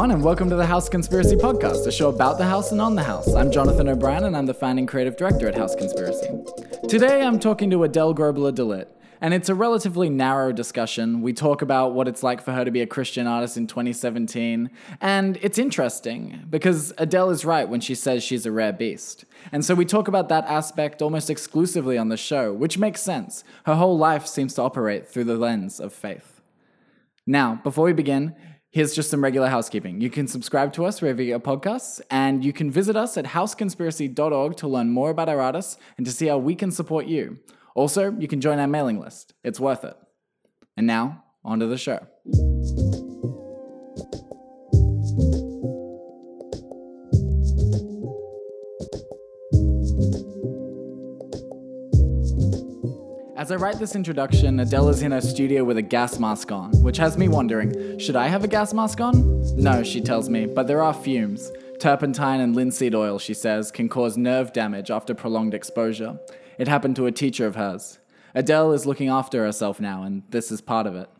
everyone, 0.00 0.16
and 0.16 0.24
welcome 0.24 0.48
to 0.48 0.56
the 0.56 0.64
House 0.64 0.88
Conspiracy 0.88 1.36
Podcast, 1.36 1.86
a 1.86 1.92
show 1.92 2.08
about 2.08 2.38
the 2.38 2.46
house 2.46 2.72
and 2.72 2.80
on 2.80 2.94
the 2.94 3.02
house. 3.02 3.34
I'm 3.34 3.52
Jonathan 3.52 3.86
O'Brien, 3.86 4.24
and 4.24 4.34
I'm 4.34 4.46
the 4.46 4.54
founding 4.54 4.86
creative 4.86 5.14
director 5.14 5.46
at 5.46 5.54
House 5.54 5.74
Conspiracy. 5.74 6.26
Today, 6.88 7.20
I'm 7.20 7.38
talking 7.38 7.68
to 7.68 7.84
Adele 7.84 8.14
Grobler 8.14 8.50
DeLitt, 8.50 8.86
and 9.20 9.34
it's 9.34 9.50
a 9.50 9.54
relatively 9.54 10.08
narrow 10.08 10.52
discussion. 10.52 11.20
We 11.20 11.34
talk 11.34 11.60
about 11.60 11.92
what 11.92 12.08
it's 12.08 12.22
like 12.22 12.40
for 12.40 12.52
her 12.52 12.64
to 12.64 12.70
be 12.70 12.80
a 12.80 12.86
Christian 12.86 13.26
artist 13.26 13.58
in 13.58 13.66
2017, 13.66 14.70
and 15.02 15.38
it's 15.42 15.58
interesting 15.58 16.46
because 16.48 16.94
Adele 16.96 17.28
is 17.28 17.44
right 17.44 17.68
when 17.68 17.82
she 17.82 17.94
says 17.94 18.22
she's 18.22 18.46
a 18.46 18.52
rare 18.52 18.72
beast. 18.72 19.26
And 19.52 19.62
so 19.62 19.74
we 19.74 19.84
talk 19.84 20.08
about 20.08 20.30
that 20.30 20.46
aspect 20.46 21.02
almost 21.02 21.28
exclusively 21.28 21.98
on 21.98 22.08
the 22.08 22.16
show, 22.16 22.54
which 22.54 22.78
makes 22.78 23.02
sense. 23.02 23.44
Her 23.66 23.74
whole 23.74 23.98
life 23.98 24.26
seems 24.26 24.54
to 24.54 24.62
operate 24.62 25.06
through 25.06 25.24
the 25.24 25.36
lens 25.36 25.78
of 25.78 25.92
faith. 25.92 26.40
Now, 27.26 27.60
before 27.62 27.84
we 27.84 27.92
begin, 27.92 28.34
here's 28.70 28.94
just 28.94 29.10
some 29.10 29.22
regular 29.22 29.48
housekeeping. 29.48 30.00
You 30.00 30.10
can 30.10 30.26
subscribe 30.26 30.72
to 30.74 30.84
us 30.84 31.02
wherever 31.02 31.22
you 31.22 31.34
get 31.34 31.44
podcasts, 31.44 32.00
and 32.10 32.44
you 32.44 32.52
can 32.52 32.70
visit 32.70 32.96
us 32.96 33.16
at 33.16 33.26
houseconspiracy.org 33.26 34.56
to 34.56 34.68
learn 34.68 34.90
more 34.90 35.10
about 35.10 35.28
our 35.28 35.40
artists 35.40 35.76
and 35.96 36.06
to 36.06 36.12
see 36.12 36.26
how 36.26 36.38
we 36.38 36.54
can 36.54 36.70
support 36.70 37.06
you. 37.06 37.38
Also, 37.74 38.12
you 38.12 38.28
can 38.28 38.40
join 38.40 38.58
our 38.58 38.66
mailing 38.66 39.00
list. 39.00 39.34
It's 39.44 39.60
worth 39.60 39.84
it. 39.84 39.96
And 40.76 40.86
now, 40.86 41.24
on 41.44 41.60
to 41.60 41.66
the 41.66 41.78
show. 41.78 42.06
As 53.50 53.60
I 53.60 53.64
write 53.64 53.80
this 53.80 53.96
introduction, 53.96 54.60
Adele 54.60 54.90
is 54.90 55.02
in 55.02 55.10
her 55.10 55.20
studio 55.20 55.64
with 55.64 55.76
a 55.76 55.82
gas 55.82 56.20
mask 56.20 56.52
on, 56.52 56.70
which 56.84 56.98
has 56.98 57.18
me 57.18 57.26
wondering 57.26 57.98
should 57.98 58.14
I 58.14 58.28
have 58.28 58.44
a 58.44 58.46
gas 58.46 58.72
mask 58.72 59.00
on? 59.00 59.42
No, 59.56 59.82
she 59.82 60.00
tells 60.00 60.28
me, 60.28 60.46
but 60.46 60.68
there 60.68 60.80
are 60.80 60.94
fumes. 60.94 61.50
Turpentine 61.80 62.40
and 62.40 62.54
linseed 62.54 62.94
oil, 62.94 63.18
she 63.18 63.34
says, 63.34 63.72
can 63.72 63.88
cause 63.88 64.16
nerve 64.16 64.52
damage 64.52 64.88
after 64.88 65.16
prolonged 65.16 65.52
exposure. 65.52 66.16
It 66.58 66.68
happened 66.68 66.94
to 66.94 67.06
a 67.06 67.10
teacher 67.10 67.44
of 67.44 67.56
hers. 67.56 67.98
Adele 68.36 68.70
is 68.70 68.86
looking 68.86 69.08
after 69.08 69.44
herself 69.44 69.80
now, 69.80 70.04
and 70.04 70.22
this 70.30 70.52
is 70.52 70.60
part 70.60 70.86
of 70.86 70.94
it. 70.94 71.10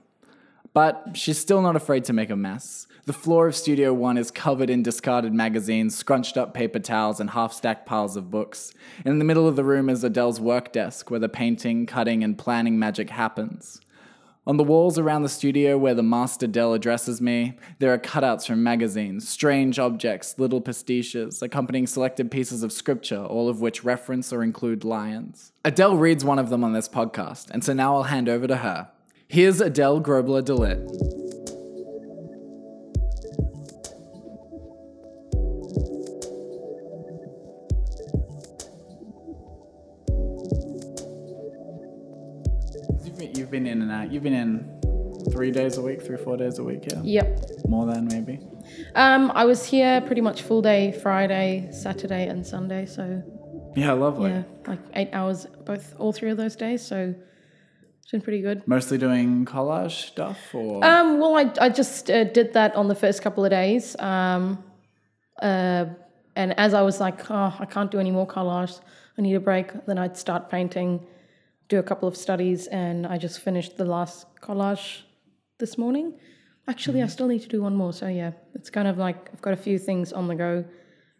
But 0.72 1.10
she's 1.14 1.38
still 1.38 1.62
not 1.62 1.76
afraid 1.76 2.04
to 2.04 2.12
make 2.12 2.30
a 2.30 2.36
mess. 2.36 2.86
The 3.06 3.12
floor 3.12 3.48
of 3.48 3.56
Studio 3.56 3.92
One 3.92 4.16
is 4.16 4.30
covered 4.30 4.70
in 4.70 4.84
discarded 4.84 5.34
magazines, 5.34 5.96
scrunched 5.96 6.36
up 6.36 6.54
paper 6.54 6.78
towels, 6.78 7.18
and 7.18 7.30
half 7.30 7.52
stacked 7.52 7.86
piles 7.86 8.16
of 8.16 8.30
books. 8.30 8.72
In 9.04 9.18
the 9.18 9.24
middle 9.24 9.48
of 9.48 9.56
the 9.56 9.64
room 9.64 9.88
is 9.88 10.04
Adele's 10.04 10.41
work 10.41 10.72
desk, 10.72 11.10
where 11.10 11.18
the 11.18 11.28
painting, 11.28 11.86
cutting, 11.86 12.22
and 12.22 12.38
planning 12.38 12.78
magic 12.78 13.10
happens. 13.10 13.80
On 14.46 14.56
the 14.56 14.64
walls 14.64 14.98
around 14.98 15.22
the 15.22 15.28
studio 15.28 15.76
where 15.76 15.94
the 15.94 16.02
master 16.02 16.46
Dell 16.46 16.72
addresses 16.72 17.20
me, 17.20 17.58
there 17.78 17.92
are 17.92 17.98
cutouts 17.98 18.46
from 18.46 18.62
magazines, 18.62 19.28
strange 19.28 19.78
objects, 19.78 20.38
little 20.38 20.60
pastiches, 20.60 21.42
accompanying 21.42 21.86
selected 21.86 22.30
pieces 22.30 22.62
of 22.62 22.72
scripture, 22.72 23.22
all 23.22 23.48
of 23.48 23.60
which 23.60 23.84
reference 23.84 24.32
or 24.32 24.42
include 24.42 24.82
lions. 24.82 25.52
Adele 25.64 25.96
reads 25.96 26.24
one 26.24 26.38
of 26.38 26.48
them 26.48 26.64
on 26.64 26.72
this 26.72 26.88
podcast, 26.88 27.50
and 27.50 27.62
so 27.62 27.72
now 27.72 27.96
I'll 27.96 28.04
hand 28.04 28.28
over 28.28 28.46
to 28.46 28.56
her. 28.56 28.91
Here's 29.31 29.61
Adele 29.61 30.00
Grobler 30.00 30.42
DeLitt. 30.42 30.81
You've 43.04 43.19
been, 43.19 43.34
you've 43.34 43.50
been 43.50 43.66
in 43.66 43.82
and 43.82 43.91
out. 43.91 44.12
You've 44.12 44.22
been 44.22 44.34
in 44.34 45.31
three 45.33 45.50
days 45.50 45.77
a 45.78 45.83
week, 45.83 46.03
three, 46.03 46.16
four 46.16 46.37
days 46.37 46.59
a 46.59 46.65
week, 46.65 46.84
yeah? 46.87 47.00
Yep. 47.03 47.41
More 47.69 47.87
than 47.87 48.06
maybe. 48.09 48.41
Um, 48.94 49.31
I 49.34 49.44
was 49.44 49.65
here 49.65 50.00
pretty 50.03 50.21
much 50.21 50.43
full 50.43 50.62
day 50.62 50.93
Friday, 50.93 51.69
Saturday, 51.72 52.27
and 52.28 52.47
Sunday. 52.47 52.87
So 52.87 53.22
Yeah, 53.77 53.93
lovely. 53.93 54.31
yeah, 54.31 54.43
like 54.66 54.78
eight 54.94 55.10
hours 55.12 55.47
both 55.65 55.94
all 55.99 56.12
three 56.12 56.31
of 56.31 56.37
those 56.37 56.56
days. 56.56 56.83
So 56.83 57.15
it's 58.10 58.16
been 58.16 58.22
pretty 58.22 58.43
good. 58.43 58.66
Mostly 58.66 58.98
doing 58.98 59.44
collage 59.44 60.09
stuff 60.09 60.53
or 60.53 60.84
Um, 60.84 61.21
well, 61.21 61.37
I 61.37 61.44
I 61.60 61.69
just 61.69 62.10
uh, 62.10 62.25
did 62.25 62.54
that 62.54 62.75
on 62.75 62.88
the 62.88 62.97
first 62.97 63.22
couple 63.22 63.44
of 63.44 63.50
days. 63.53 63.94
Um, 64.00 64.65
uh, 65.41 65.84
and 66.34 66.59
as 66.59 66.75
I 66.75 66.82
was 66.82 66.98
like, 66.98 67.31
oh, 67.31 67.54
I 67.60 67.66
can't 67.66 67.88
do 67.88 68.00
any 68.00 68.10
more 68.10 68.26
collage. 68.26 68.81
I 69.16 69.22
need 69.22 69.37
a 69.37 69.41
break. 69.41 69.66
Then 69.87 69.97
I'd 69.97 70.16
start 70.16 70.50
painting, 70.50 71.06
do 71.69 71.78
a 71.78 71.84
couple 71.84 72.09
of 72.09 72.16
studies, 72.16 72.66
and 72.66 73.06
I 73.06 73.16
just 73.16 73.38
finished 73.38 73.76
the 73.76 73.84
last 73.84 74.27
collage 74.41 75.03
this 75.60 75.78
morning. 75.78 76.15
Actually, 76.66 77.04
I 77.04 77.06
still 77.06 77.28
need 77.28 77.42
to 77.42 77.48
do 77.48 77.62
one 77.62 77.77
more. 77.77 77.92
So 77.92 78.09
yeah, 78.09 78.32
it's 78.54 78.71
kind 78.71 78.88
of 78.88 78.98
like 78.98 79.31
I've 79.32 79.41
got 79.41 79.53
a 79.53 79.62
few 79.69 79.78
things 79.78 80.12
on 80.12 80.27
the 80.27 80.34
go, 80.34 80.65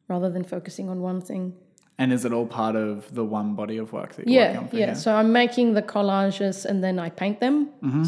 rather 0.09 0.29
than 0.29 0.43
focusing 0.43 0.89
on 0.89 1.01
one 1.03 1.21
thing. 1.21 1.55
And 2.01 2.13
is 2.17 2.25
it 2.25 2.33
all 2.33 2.47
part 2.47 2.75
of 2.77 3.15
the 3.15 3.25
one 3.39 3.55
body 3.55 3.77
of 3.85 3.93
work 3.93 4.11
that 4.17 4.27
you're 4.27 4.41
Yeah, 4.41 4.47
working 4.49 4.59
on 4.65 4.69
for 4.69 4.77
yeah. 4.77 4.87
here? 4.87 4.95
So 5.05 5.15
I'm 5.15 5.31
making 5.43 5.75
the 5.75 5.83
collages 5.97 6.65
and 6.65 6.83
then 6.83 6.99
I 7.07 7.09
paint 7.11 7.39
them. 7.41 7.57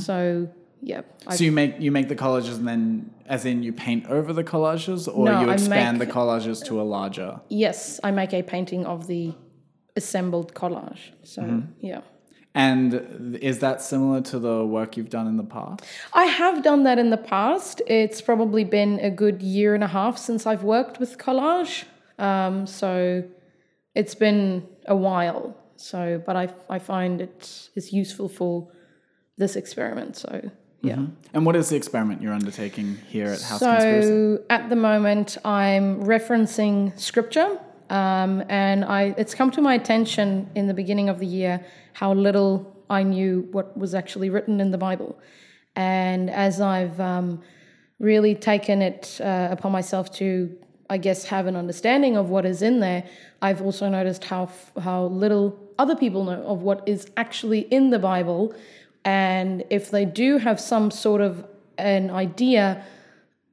So 0.09 0.49
yeah, 0.81 1.03
I 1.29 1.37
So 1.37 1.45
you 1.45 1.53
make 1.53 1.73
you 1.85 1.91
make 1.99 2.09
the 2.15 2.17
collages 2.25 2.57
and 2.61 2.67
then 2.73 2.83
as 3.37 3.45
in 3.51 3.63
you 3.67 3.73
paint 3.73 4.03
over 4.17 4.31
the 4.41 4.47
collages 4.55 5.01
or 5.17 5.25
No, 5.27 5.41
you 5.43 5.51
expand 5.51 5.99
make- 5.99 6.09
the 6.09 6.15
collages 6.19 6.59
to 6.69 6.81
a 6.81 6.87
larger 6.97 7.31
Yes, 7.65 8.01
I 8.03 8.11
make 8.11 8.33
a 8.41 8.43
painting 8.55 8.83
of 8.95 9.07
the 9.13 9.23
assembled 10.01 10.49
collage. 10.61 11.03
So, 11.23 11.43
Mm-hmm. 11.43 11.87
yeah. 11.91 12.01
and 12.55 13.37
is 13.51 13.57
that 13.65 13.77
similar 13.93 14.21
to 14.33 14.37
the 14.47 14.57
work 14.77 14.97
you've 14.97 15.11
done 15.19 15.27
in 15.33 15.37
the 15.43 15.49
past? 15.57 15.81
I 16.23 16.25
have 16.43 16.57
done 16.71 16.83
that 16.89 16.99
in 16.99 17.11
the 17.17 17.23
past. 17.35 17.75
It's 17.87 18.21
probably 18.31 18.65
been 18.65 18.93
a 19.01 19.11
good 19.25 19.39
year 19.57 19.71
and 19.77 19.85
a 19.85 19.93
half 19.99 20.15
since 20.29 20.43
I've 20.51 20.65
worked 20.77 20.97
with 21.03 21.13
collage. 21.27 21.85
Um, 22.19 22.67
so, 22.67 23.23
it's 23.95 24.15
been 24.15 24.67
a 24.87 24.97
while. 24.97 25.57
So, 25.77 26.23
but 26.25 26.37
I, 26.37 26.49
I 26.69 26.79
find 26.79 27.21
it 27.21 27.69
is 27.75 27.93
useful 27.93 28.29
for 28.29 28.69
this 29.37 29.57
experiment. 29.57 30.17
So, 30.17 30.51
yeah. 30.83 31.07
And 31.33 31.47
what 31.47 31.57
is 31.57 31.69
the 31.69 31.77
experiment 31.77 32.23
you're 32.23 32.33
undertaking 32.33 32.99
here 33.09 33.27
at 33.27 33.43
House 33.43 33.61
Conspiracy? 33.61 34.09
So 34.09 34.45
at 34.51 34.69
the 34.69 34.77
moment, 34.77 35.39
I'm 35.45 36.05
referencing 36.05 36.99
scripture, 36.99 37.59
um, 37.91 38.43
and 38.49 38.85
I 38.85 39.15
it's 39.17 39.35
come 39.35 39.51
to 39.53 39.61
my 39.61 39.75
attention 39.75 40.51
in 40.55 40.67
the 40.67 40.75
beginning 40.75 41.09
of 41.09 41.19
the 41.19 41.27
year 41.27 41.65
how 41.93 42.13
little 42.13 42.85
I 42.91 43.03
knew 43.05 43.49
what 43.53 43.77
was 43.77 43.95
actually 43.95 44.31
written 44.31 44.61
in 44.61 44.71
the 44.71 44.79
Bible, 44.79 45.19
and 45.77 46.29
as 46.31 46.61
I've 46.61 46.99
um, 47.01 47.43
really 48.01 48.35
taken 48.35 48.83
it 48.83 49.21
uh, 49.21 49.49
upon 49.51 49.71
myself 49.71 50.13
to, 50.15 50.57
I 50.95 50.99
guess, 51.07 51.21
have 51.37 51.47
an 51.53 51.57
understanding 51.57 52.15
of 52.17 52.27
what 52.35 52.45
is 52.45 52.61
in 52.61 52.81
there, 52.87 53.03
I've 53.47 53.63
also 53.67 53.89
noticed 53.99 54.25
how 54.33 54.45
how 54.89 55.01
little 55.25 55.47
other 55.83 55.97
people 55.97 56.21
know 56.29 56.43
of 56.53 56.59
what 56.69 56.79
is 56.87 57.01
actually 57.17 57.63
in 57.79 57.85
the 57.95 57.99
Bible, 57.99 58.43
and 59.05 59.65
if 59.71 59.85
they 59.91 60.05
do 60.05 60.29
have 60.47 60.59
some 60.73 60.91
sort 60.91 61.23
of 61.29 61.33
an 61.79 62.11
idea 62.11 62.65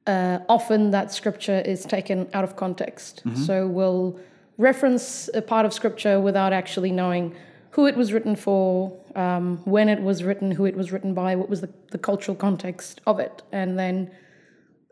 uh, 0.06 0.38
often 0.56 0.90
that 0.90 1.12
scripture 1.12 1.60
is 1.74 1.80
taken 1.96 2.18
out 2.36 2.44
of 2.48 2.52
context. 2.56 3.22
So 3.46 3.54
we'll 3.66 4.18
reference 4.58 5.30
a 5.34 5.42
part 5.52 5.64
of 5.66 5.72
scripture 5.72 6.16
without 6.20 6.52
actually 6.52 6.92
knowing 6.92 7.34
who 7.70 7.86
it 7.86 7.96
was 7.96 8.12
written 8.12 8.36
for, 8.36 8.92
um, 9.14 9.46
when 9.64 9.88
it 9.88 10.00
was 10.02 10.22
written, 10.24 10.50
who 10.50 10.64
it 10.66 10.76
was 10.76 10.88
written 10.92 11.14
by, 11.14 11.36
what 11.36 11.48
was 11.48 11.60
the, 11.60 11.70
the 11.90 11.98
cultural 11.98 12.36
context 12.36 13.00
of 13.06 13.20
it. 13.20 13.42
And 13.52 13.78
then 13.78 14.10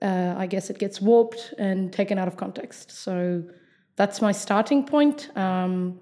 uh, 0.03 0.35
I 0.37 0.47
guess 0.47 0.71
it 0.71 0.79
gets 0.79 1.01
warped 1.01 1.55
and 1.59 1.93
taken 1.93 2.19
out 2.19 2.29
of 2.29 2.37
context. 2.37 2.91
So 2.91 3.45
that's 3.97 4.21
my 4.21 4.33
starting 4.33 4.85
point. 4.85 5.31
Um, 5.37 6.01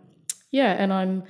yeah, 0.50 0.72
and 0.72 0.92
I'm 0.92 1.24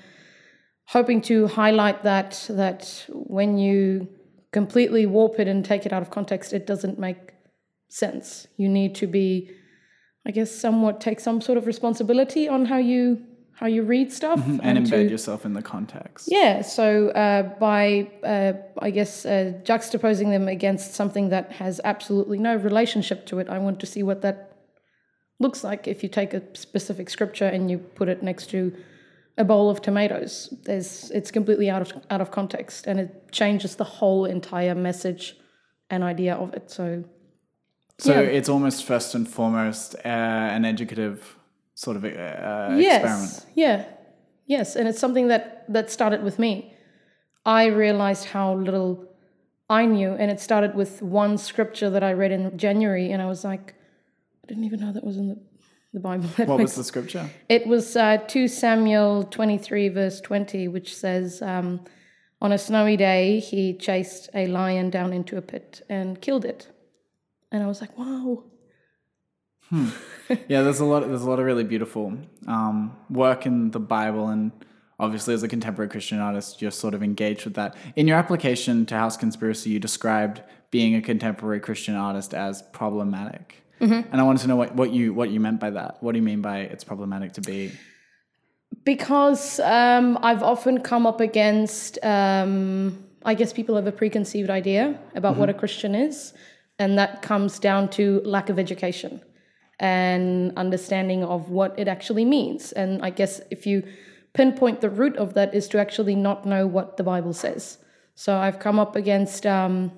hoping 0.86 1.20
to 1.22 1.46
highlight 1.46 2.02
that 2.02 2.46
that 2.50 3.06
when 3.08 3.58
you 3.58 4.08
completely 4.52 5.06
warp 5.06 5.38
it 5.38 5.48
and 5.48 5.64
take 5.64 5.86
it 5.86 5.92
out 5.92 6.02
of 6.02 6.10
context, 6.10 6.52
it 6.52 6.66
doesn't 6.66 6.98
make 6.98 7.34
sense. 7.88 8.46
You 8.56 8.68
need 8.68 8.94
to 8.96 9.06
be, 9.06 9.50
I 10.26 10.30
guess, 10.30 10.50
somewhat 10.50 11.00
take 11.00 11.20
some 11.20 11.40
sort 11.40 11.58
of 11.58 11.66
responsibility 11.66 12.48
on 12.48 12.66
how 12.66 12.78
you 12.78 13.22
how 13.60 13.66
you 13.66 13.82
read 13.82 14.12
stuff 14.12 14.40
and 14.46 14.60
embed 14.78 14.90
to- 14.90 15.10
yourself 15.10 15.44
in 15.46 15.52
the 15.54 15.62
context. 15.62 16.28
yeah, 16.30 16.60
so 16.62 17.08
uh, 17.24 17.42
by, 17.58 18.10
uh, 18.22 18.52
I 18.78 18.90
guess, 18.90 19.24
uh, 19.24 19.52
juxtaposing 19.64 20.30
them 20.30 20.46
against 20.48 20.94
something 20.94 21.30
that 21.30 21.52
has 21.52 21.80
absolutely 21.84 22.38
no 22.38 22.54
relationship 22.56 23.24
to 23.26 23.38
it, 23.38 23.48
I 23.48 23.58
want 23.58 23.80
to 23.80 23.86
see 23.86 24.02
what 24.02 24.20
that 24.22 24.38
looks 25.38 25.64
like 25.64 25.88
if 25.88 26.02
you 26.02 26.08
take 26.10 26.32
a 26.34 26.42
specific 26.54 27.08
scripture 27.10 27.46
and 27.46 27.70
you 27.70 27.78
put 27.78 28.08
it 28.08 28.22
next 28.22 28.50
to 28.50 28.72
a 29.38 29.44
bowl 29.44 29.68
of 29.70 29.80
tomatoes. 29.82 30.52
There's, 30.64 31.10
it's 31.10 31.30
completely 31.30 31.68
out 31.68 31.82
of 31.82 31.92
out 32.10 32.20
of 32.22 32.30
context, 32.30 32.86
and 32.86 32.98
it 33.00 33.32
changes 33.32 33.76
the 33.76 33.84
whole 33.84 34.24
entire 34.24 34.74
message 34.74 35.34
and 35.90 36.02
idea 36.02 36.34
of 36.34 36.54
it. 36.54 36.70
So, 36.70 37.04
So 37.98 38.12
Yeah. 38.12 38.20
it's 38.38 38.48
almost 38.48 38.84
first 38.84 39.14
and 39.14 39.26
foremost 39.28 39.94
uh, 40.04 40.08
an 40.56 40.64
educative 40.64 41.36
sort 41.76 41.96
of 41.96 42.04
uh, 42.04 42.76
yes, 42.76 43.04
experiment. 43.04 43.46
yeah, 43.54 43.84
yes, 44.46 44.74
and 44.74 44.88
it's 44.88 44.98
something 44.98 45.28
that 45.28 45.64
that 45.72 45.90
started 45.90 46.24
with 46.24 46.38
me. 46.40 46.74
I 47.44 47.66
realized 47.66 48.24
how 48.24 48.54
little 48.54 49.06
I 49.68 49.86
knew. 49.86 50.12
And 50.12 50.30
it 50.30 50.40
started 50.40 50.74
with 50.74 51.02
one 51.02 51.38
scripture 51.38 51.90
that 51.90 52.02
I 52.02 52.12
read 52.12 52.32
in 52.32 52.56
January, 52.56 53.10
and 53.12 53.20
I 53.20 53.26
was 53.26 53.44
like, 53.44 53.74
I 54.44 54.48
didn't 54.48 54.64
even 54.64 54.80
know 54.80 54.92
that 54.92 55.04
was 55.04 55.16
in 55.16 55.28
the, 55.28 55.38
the 55.92 56.00
Bible. 56.00 56.28
That 56.36 56.48
What 56.48 56.58
makes 56.58 56.76
was 56.76 56.76
the 56.76 56.84
scripture? 56.84 57.28
it 57.48 57.66
was 57.66 57.96
uh, 57.96 58.18
2 58.28 58.48
Samuel 58.48 59.24
23, 59.24 59.88
verse 59.88 60.20
20, 60.20 60.68
which 60.68 60.94
says, 60.94 61.42
um, 61.42 61.80
On 62.40 62.52
a 62.52 62.58
snowy 62.58 62.96
day, 62.96 63.40
he 63.40 63.74
chased 63.74 64.30
a 64.34 64.46
lion 64.46 64.90
down 64.90 65.12
into 65.12 65.36
a 65.36 65.42
pit 65.42 65.82
and 65.88 66.20
killed 66.20 66.44
it. 66.44 66.68
And 67.50 67.62
I 67.62 67.66
was 67.66 67.80
like, 67.80 67.96
wow. 67.98 68.44
Yeah, 70.48 70.62
there's 70.62 70.80
a 70.80 70.84
lot. 70.84 71.06
There's 71.06 71.22
a 71.22 71.30
lot 71.30 71.38
of 71.38 71.44
really 71.44 71.64
beautiful 71.64 72.16
um, 72.46 72.96
work 73.08 73.46
in 73.46 73.70
the 73.70 73.78
Bible, 73.78 74.28
and 74.28 74.50
obviously, 74.98 75.34
as 75.34 75.42
a 75.42 75.48
contemporary 75.48 75.88
Christian 75.88 76.18
artist, 76.18 76.60
you're 76.60 76.70
sort 76.70 76.94
of 76.94 77.02
engaged 77.02 77.44
with 77.44 77.54
that. 77.54 77.76
In 77.94 78.08
your 78.08 78.16
application 78.16 78.86
to 78.86 78.96
House 78.96 79.16
Conspiracy, 79.16 79.70
you 79.70 79.78
described 79.78 80.42
being 80.70 80.96
a 80.96 81.02
contemporary 81.02 81.60
Christian 81.60 81.94
artist 81.94 82.34
as 82.34 82.62
problematic, 82.72 83.62
and 84.10 84.20
I 84.20 84.24
wanted 84.24 84.42
to 84.42 84.48
know 84.48 84.56
what, 84.56 84.74
what 84.74 84.90
you 84.90 85.14
what 85.14 85.30
you 85.30 85.38
meant 85.38 85.60
by 85.60 85.70
that. 85.70 86.02
What 86.02 86.12
do 86.12 86.18
you 86.18 86.24
mean 86.24 86.42
by 86.42 86.60
it's 86.60 86.84
problematic 86.84 87.34
to 87.34 87.40
be? 87.40 87.72
Because 88.84 89.60
um, 89.60 90.18
I've 90.22 90.42
often 90.42 90.80
come 90.80 91.06
up 91.06 91.20
against, 91.20 91.98
um, 92.04 93.04
I 93.24 93.34
guess 93.34 93.52
people 93.52 93.74
have 93.76 93.86
a 93.86 93.92
preconceived 93.92 94.50
idea 94.50 94.98
about 95.14 95.36
what 95.36 95.48
a 95.48 95.54
Christian 95.54 95.94
is, 95.94 96.32
and 96.78 96.98
that 96.98 97.22
comes 97.22 97.58
down 97.58 97.88
to 97.90 98.20
lack 98.24 98.48
of 98.48 98.58
education 98.58 99.20
and 99.78 100.52
understanding 100.56 101.22
of 101.24 101.50
what 101.50 101.78
it 101.78 101.88
actually 101.88 102.24
means. 102.24 102.72
And 102.72 103.02
I 103.02 103.10
guess 103.10 103.40
if 103.50 103.66
you 103.66 103.82
pinpoint 104.32 104.80
the 104.80 104.90
root 104.90 105.16
of 105.16 105.34
that 105.34 105.54
is 105.54 105.68
to 105.68 105.78
actually 105.78 106.14
not 106.14 106.46
know 106.46 106.66
what 106.66 106.96
the 106.96 107.02
Bible 107.02 107.32
says. 107.32 107.78
So 108.14 108.36
I've 108.36 108.58
come 108.58 108.78
up 108.78 108.96
against 108.96 109.46
um, 109.46 109.92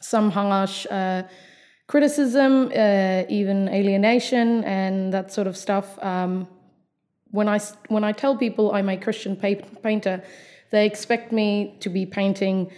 some 0.00 0.30
harsh 0.30 0.86
uh, 0.90 1.22
criticism, 1.86 2.70
uh, 2.74 3.24
even 3.28 3.68
alienation, 3.68 4.64
and 4.64 5.12
that 5.12 5.32
sort 5.32 5.46
of 5.46 5.56
stuff. 5.56 6.02
Um, 6.02 6.48
when 7.30 7.48
I 7.48 7.58
when 7.88 8.04
I 8.04 8.12
tell 8.12 8.36
people 8.36 8.72
I'm 8.72 8.88
a 8.88 8.96
Christian 8.96 9.36
pa- 9.36 9.66
painter, 9.82 10.22
they 10.70 10.86
expect 10.86 11.32
me 11.32 11.76
to 11.80 11.88
be 11.88 12.06
painting 12.06 12.70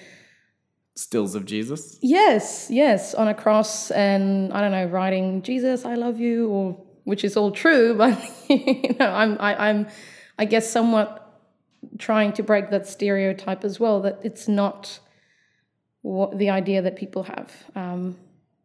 Stills 0.97 1.35
of 1.35 1.45
Jesus. 1.45 1.99
yes, 2.01 2.69
yes, 2.71 3.15
on 3.15 3.29
a 3.29 3.35
cross, 3.35 3.91
and 3.91 4.53
I 4.53 4.63
don't 4.63 4.73
know, 4.73 4.87
writing 4.87 5.43
Jesus, 5.43 5.85
I 5.85 5.95
love 5.95 6.19
you, 6.19 6.49
or 6.49 6.83
which 7.05 7.23
is 7.23 7.37
all 7.37 7.51
true, 7.51 7.95
but 7.99 8.19
you 8.49 8.95
know, 8.99 9.11
I'm 9.13 9.37
I, 9.39 9.69
I'm 9.69 9.89
I 10.39 10.47
guess 10.47 10.71
somewhat 10.71 11.23
trying 11.99 12.33
to 12.33 12.43
break 12.43 12.71
that 12.71 12.87
stereotype 12.87 13.65
as 13.65 13.79
well 13.79 14.01
that 14.03 14.21
it's 14.23 14.49
not 14.49 14.99
what 16.03 16.39
the 16.39 16.51
idea 16.51 16.83
that 16.83 16.97
people 16.97 17.25
have. 17.25 17.53
Um, 17.75 18.17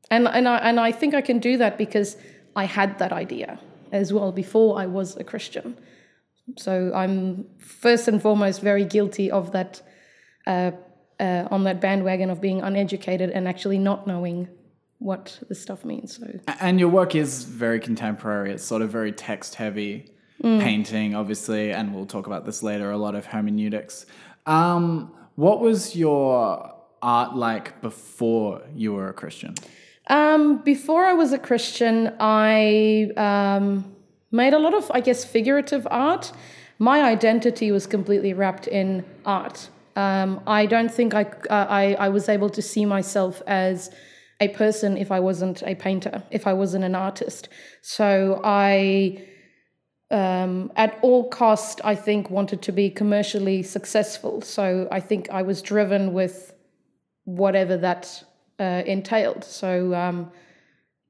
and 0.10 0.28
and 0.28 0.48
I 0.48 0.58
and 0.58 0.80
I 0.80 0.92
think 0.92 1.14
I 1.14 1.22
can 1.22 1.40
do 1.40 1.58
that 1.58 1.78
because 1.78 2.18
I 2.56 2.66
had 2.66 3.00
that 3.00 3.12
idea 3.12 3.60
as 3.92 4.14
well 4.14 4.32
before 4.32 4.80
I 4.80 4.86
was 4.86 5.18
a 5.18 5.24
Christian. 5.24 5.78
So 6.58 6.92
I'm 6.94 7.46
first 7.60 8.08
and 8.08 8.22
foremost 8.22 8.62
very 8.62 8.86
guilty 8.86 9.32
of 9.32 9.52
that 9.52 9.82
uh, 10.48 10.72
uh, 11.22 11.48
on 11.52 11.64
that 11.64 11.80
bandwagon 11.80 12.30
of 12.30 12.42
being 12.42 12.62
uneducated 12.62 13.30
and 13.30 13.48
actually 13.48 13.78
not 13.78 14.08
knowing 14.08 14.48
what 14.98 15.40
this 15.48 15.62
stuff 15.62 15.86
means. 15.86 16.18
So 16.18 16.28
And 16.60 16.80
your 16.80 16.90
work 16.90 17.16
is 17.16 17.44
very 17.44 17.80
contemporary. 17.80 18.52
It's 18.52 18.64
sort 18.64 18.82
of 18.82 18.90
very 18.90 19.12
text 19.12 19.56
heavy 19.56 20.12
painting, 20.42 21.16
obviously, 21.16 21.72
and 21.72 21.94
we'll 21.94 22.08
talk 22.08 22.26
about 22.28 22.46
this 22.46 22.64
later. 22.64 22.92
A 22.92 22.98
lot 22.98 23.16
of 23.16 23.26
hermeneutics. 23.28 24.06
Um, 24.46 25.14
what 25.36 25.62
was 25.62 25.96
your 25.96 26.74
art 27.02 27.36
like 27.36 27.82
before 27.82 28.62
you 28.76 28.94
were 28.94 29.08
a 29.10 29.14
Christian? 29.14 29.54
Um, 30.08 30.58
before 30.64 31.06
I 31.06 31.14
was 31.14 31.32
a 31.32 31.38
Christian, 31.38 32.14
I 32.20 33.12
um, 33.18 33.96
made 34.32 34.54
a 34.54 34.60
lot 34.60 34.74
of, 34.74 34.90
I 34.92 35.00
guess, 35.00 35.24
figurative 35.24 35.88
art. 35.90 36.32
My 36.80 37.04
identity 37.04 37.72
was 37.72 37.86
completely 37.86 38.34
wrapped 38.34 38.68
in 38.68 39.06
art. 39.26 39.70
Um, 39.96 40.42
I 40.48 40.66
don't 40.66 40.92
think 40.92 41.14
I, 41.14 41.24
uh, 41.24 41.68
I, 41.70 41.96
I 42.00 42.10
was 42.10 42.30
able 42.30 42.50
to 42.50 42.62
see 42.62 42.86
myself 42.86 43.42
as 43.48 43.90
a 44.40 44.48
person 44.50 44.98
if 44.98 45.12
I 45.12 45.20
wasn't 45.20 45.62
a 45.64 45.76
painter, 45.76 46.24
if 46.32 46.48
I 46.48 46.54
wasn't 46.54 46.84
an 46.84 46.96
artist. 46.96 47.50
So 47.82 48.42
I, 48.44 49.26
um, 50.10 50.72
at 50.76 50.98
all 51.02 51.30
cost, 51.30 51.82
I 51.84 51.96
think 51.96 52.30
wanted 52.30 52.62
to 52.64 52.72
be 52.72 52.90
commercially 52.90 53.64
successful. 53.64 54.42
So 54.42 54.88
I 54.92 55.00
think 55.00 55.30
I 55.30 55.42
was 55.42 55.62
driven 55.62 56.14
with 56.14 56.54
whatever 57.26 57.78
that 57.78 58.24
uh, 58.60 58.84
entailed. 58.86 59.44
So 59.44 59.94
um, 59.94 60.32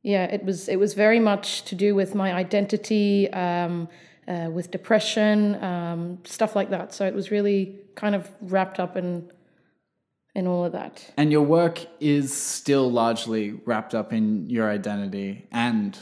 yeah, 0.03 0.25
it 0.25 0.43
was 0.43 0.67
it 0.67 0.77
was 0.77 0.93
very 0.93 1.19
much 1.19 1.63
to 1.65 1.75
do 1.75 1.93
with 1.93 2.15
my 2.15 2.33
identity, 2.33 3.31
um, 3.33 3.87
uh, 4.27 4.49
with 4.51 4.71
depression, 4.71 5.61
um, 5.63 6.19
stuff 6.23 6.55
like 6.55 6.69
that. 6.69 6.93
So 6.93 7.05
it 7.05 7.13
was 7.13 7.31
really 7.31 7.79
kind 7.95 8.15
of 8.15 8.29
wrapped 8.41 8.79
up 8.79 8.97
in 8.97 9.29
in 10.33 10.47
all 10.47 10.63
of 10.63 10.71
that. 10.71 11.11
And 11.17 11.31
your 11.31 11.41
work 11.41 11.85
is 11.99 12.33
still 12.33 12.89
largely 12.89 13.51
wrapped 13.65 13.93
up 13.93 14.13
in 14.13 14.49
your 14.49 14.69
identity 14.69 15.45
and 15.51 15.97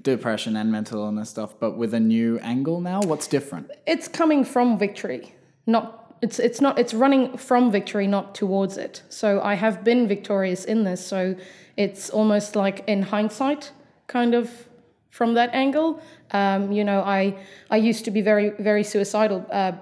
depression 0.00 0.56
and 0.56 0.72
mental 0.72 1.04
illness 1.04 1.28
stuff, 1.28 1.54
but 1.60 1.76
with 1.76 1.92
a 1.92 2.00
new 2.00 2.38
angle 2.38 2.80
now. 2.80 3.02
What's 3.02 3.26
different? 3.26 3.70
It's 3.86 4.08
coming 4.08 4.44
from 4.44 4.78
victory, 4.78 5.34
not. 5.66 5.96
It's, 6.22 6.38
it's 6.38 6.60
not 6.60 6.78
it's 6.78 6.92
running 6.92 7.38
from 7.38 7.72
victory 7.72 8.06
not 8.06 8.34
towards 8.34 8.76
it 8.76 9.00
so 9.08 9.40
i 9.40 9.54
have 9.54 9.82
been 9.82 10.06
victorious 10.06 10.66
in 10.66 10.84
this 10.84 11.06
so 11.06 11.34
it's 11.78 12.10
almost 12.10 12.54
like 12.54 12.84
in 12.86 13.00
hindsight 13.00 13.72
kind 14.06 14.34
of 14.34 14.68
from 15.10 15.34
that 15.34 15.52
angle 15.52 16.00
um, 16.32 16.72
you 16.72 16.84
know 16.84 17.00
i 17.02 17.36
i 17.70 17.76
used 17.76 18.04
to 18.04 18.10
be 18.10 18.20
very 18.20 18.50
very 18.58 18.84
suicidal 18.84 19.44
uh, 19.50 19.72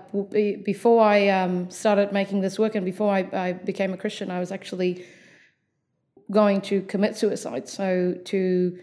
before 0.64 1.02
i 1.02 1.28
um, 1.28 1.70
started 1.70 2.12
making 2.12 2.40
this 2.40 2.58
work 2.58 2.74
and 2.74 2.84
before 2.84 3.10
I, 3.12 3.28
I 3.32 3.52
became 3.52 3.92
a 3.92 3.96
christian 3.96 4.30
i 4.30 4.40
was 4.40 4.50
actually 4.50 5.04
going 6.30 6.60
to 6.62 6.82
commit 6.82 7.16
suicide 7.16 7.68
so 7.68 8.14
to 8.24 8.78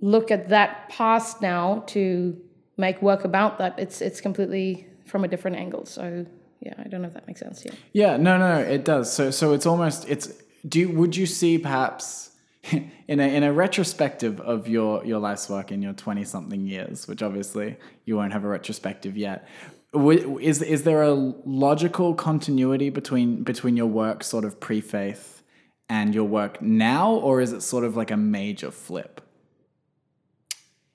look 0.00 0.30
at 0.30 0.48
that 0.50 0.88
past 0.88 1.40
now 1.42 1.82
to 1.88 2.36
make 2.76 3.00
work 3.02 3.24
about 3.24 3.58
that 3.58 3.78
it's 3.78 4.00
it's 4.00 4.20
completely 4.20 4.86
from 5.06 5.24
a 5.24 5.28
different 5.28 5.56
angle 5.56 5.86
so 5.86 6.26
yeah 6.60 6.74
i 6.78 6.84
don't 6.88 7.00
know 7.02 7.08
if 7.08 7.14
that 7.14 7.26
makes 7.26 7.40
sense 7.40 7.64
yeah 7.64 7.72
Yeah, 7.92 8.16
no, 8.16 8.38
no, 8.38 8.58
it 8.58 8.84
does. 8.84 9.12
So, 9.12 9.30
so 9.30 9.52
it's 9.52 9.66
almost 9.66 10.08
it's. 10.08 10.32
Do 10.66 10.80
you, 10.80 10.88
would 10.98 11.14
you 11.14 11.26
see 11.26 11.58
perhaps 11.58 12.30
in 13.08 13.20
a 13.20 13.36
in 13.36 13.42
a 13.42 13.52
retrospective 13.52 14.40
of 14.40 14.68
your 14.68 15.04
your 15.04 15.18
life's 15.18 15.48
work 15.48 15.72
in 15.72 15.82
your 15.82 15.92
twenty 15.92 16.24
something 16.24 16.66
years, 16.66 17.06
which 17.06 17.22
obviously 17.22 17.76
you 18.04 18.16
won't 18.16 18.32
have 18.32 18.44
a 18.44 18.48
retrospective 18.48 19.16
yet. 19.16 19.46
Is 19.94 20.62
is 20.62 20.82
there 20.82 21.02
a 21.02 21.12
logical 21.12 22.14
continuity 22.14 22.90
between 22.90 23.42
between 23.42 23.76
your 23.76 23.86
work 23.86 24.24
sort 24.24 24.44
of 24.44 24.60
pre 24.60 24.80
faith 24.80 25.42
and 25.88 26.14
your 26.14 26.24
work 26.24 26.62
now, 26.62 27.12
or 27.12 27.40
is 27.40 27.52
it 27.52 27.62
sort 27.62 27.84
of 27.84 27.96
like 27.96 28.10
a 28.10 28.16
major 28.16 28.70
flip? 28.70 29.20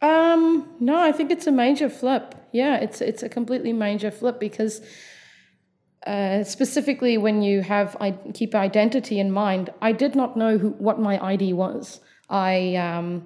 Um, 0.02 0.70
no, 0.80 1.00
I 1.00 1.12
think 1.12 1.30
it's 1.30 1.46
a 1.46 1.52
major 1.52 1.90
flip. 1.90 2.36
Yeah, 2.52 2.78
it's 2.78 3.02
it's 3.02 3.22
a 3.22 3.30
completely 3.30 3.74
major 3.74 4.12
flip 4.12 4.40
because 4.40 4.82
uh, 6.06 6.44
specifically 6.44 7.18
when 7.18 7.42
you 7.42 7.62
have 7.62 7.98
I 8.00 8.12
keep 8.34 8.56
identity 8.56 9.20
in 9.20 9.32
mind, 9.32 9.70
I 9.82 9.92
did 9.92 10.16
not 10.16 10.38
know 10.38 10.58
who 10.58 10.70
what 10.72 11.00
my 11.00 11.24
ID 11.24 11.54
was. 11.54 12.00
I 12.30 12.76
um, 12.76 13.26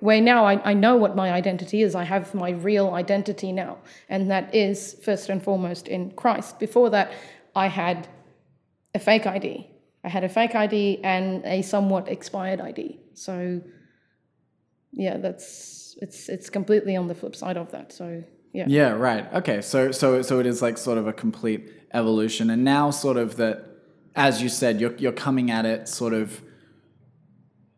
where 0.00 0.20
now 0.20 0.44
I, 0.44 0.70
I 0.70 0.74
know 0.74 0.96
what 0.96 1.14
my 1.14 1.30
identity 1.30 1.82
is. 1.82 1.94
I 1.94 2.04
have 2.04 2.34
my 2.34 2.50
real 2.50 2.90
identity 2.90 3.52
now, 3.52 3.78
and 4.08 4.30
that 4.30 4.54
is 4.54 4.96
first 5.04 5.28
and 5.28 5.42
foremost 5.42 5.88
in 5.88 6.10
Christ. 6.10 6.58
Before 6.58 6.90
that, 6.90 7.12
I 7.54 7.68
had 7.68 8.08
a 8.94 8.98
fake 8.98 9.26
ID. 9.26 9.70
I 10.04 10.08
had 10.08 10.24
a 10.24 10.28
fake 10.28 10.54
ID 10.54 11.00
and 11.04 11.44
a 11.44 11.62
somewhat 11.62 12.08
expired 12.08 12.60
ID. 12.60 13.00
So 13.14 13.62
yeah, 14.92 15.16
that's 15.16 15.96
it's 16.02 16.28
it's 16.28 16.50
completely 16.50 16.96
on 16.96 17.06
the 17.06 17.14
flip 17.14 17.36
side 17.36 17.56
of 17.56 17.70
that. 17.70 17.92
So 17.92 18.22
yeah. 18.52 18.64
Yeah, 18.68 18.90
right. 18.90 19.32
Okay, 19.32 19.62
so 19.62 19.92
so 19.92 20.20
so 20.22 20.40
it 20.40 20.46
is 20.46 20.60
like 20.60 20.76
sort 20.76 20.98
of 20.98 21.06
a 21.06 21.12
complete 21.12 21.70
evolution, 21.94 22.50
and 22.50 22.64
now 22.64 22.90
sort 22.90 23.16
of 23.16 23.36
that, 23.36 23.66
as 24.14 24.42
you 24.42 24.48
said, 24.48 24.80
you're 24.80 24.94
you're 24.96 25.12
coming 25.12 25.50
at 25.50 25.64
it 25.64 25.88
sort 25.88 26.14
of 26.14 26.40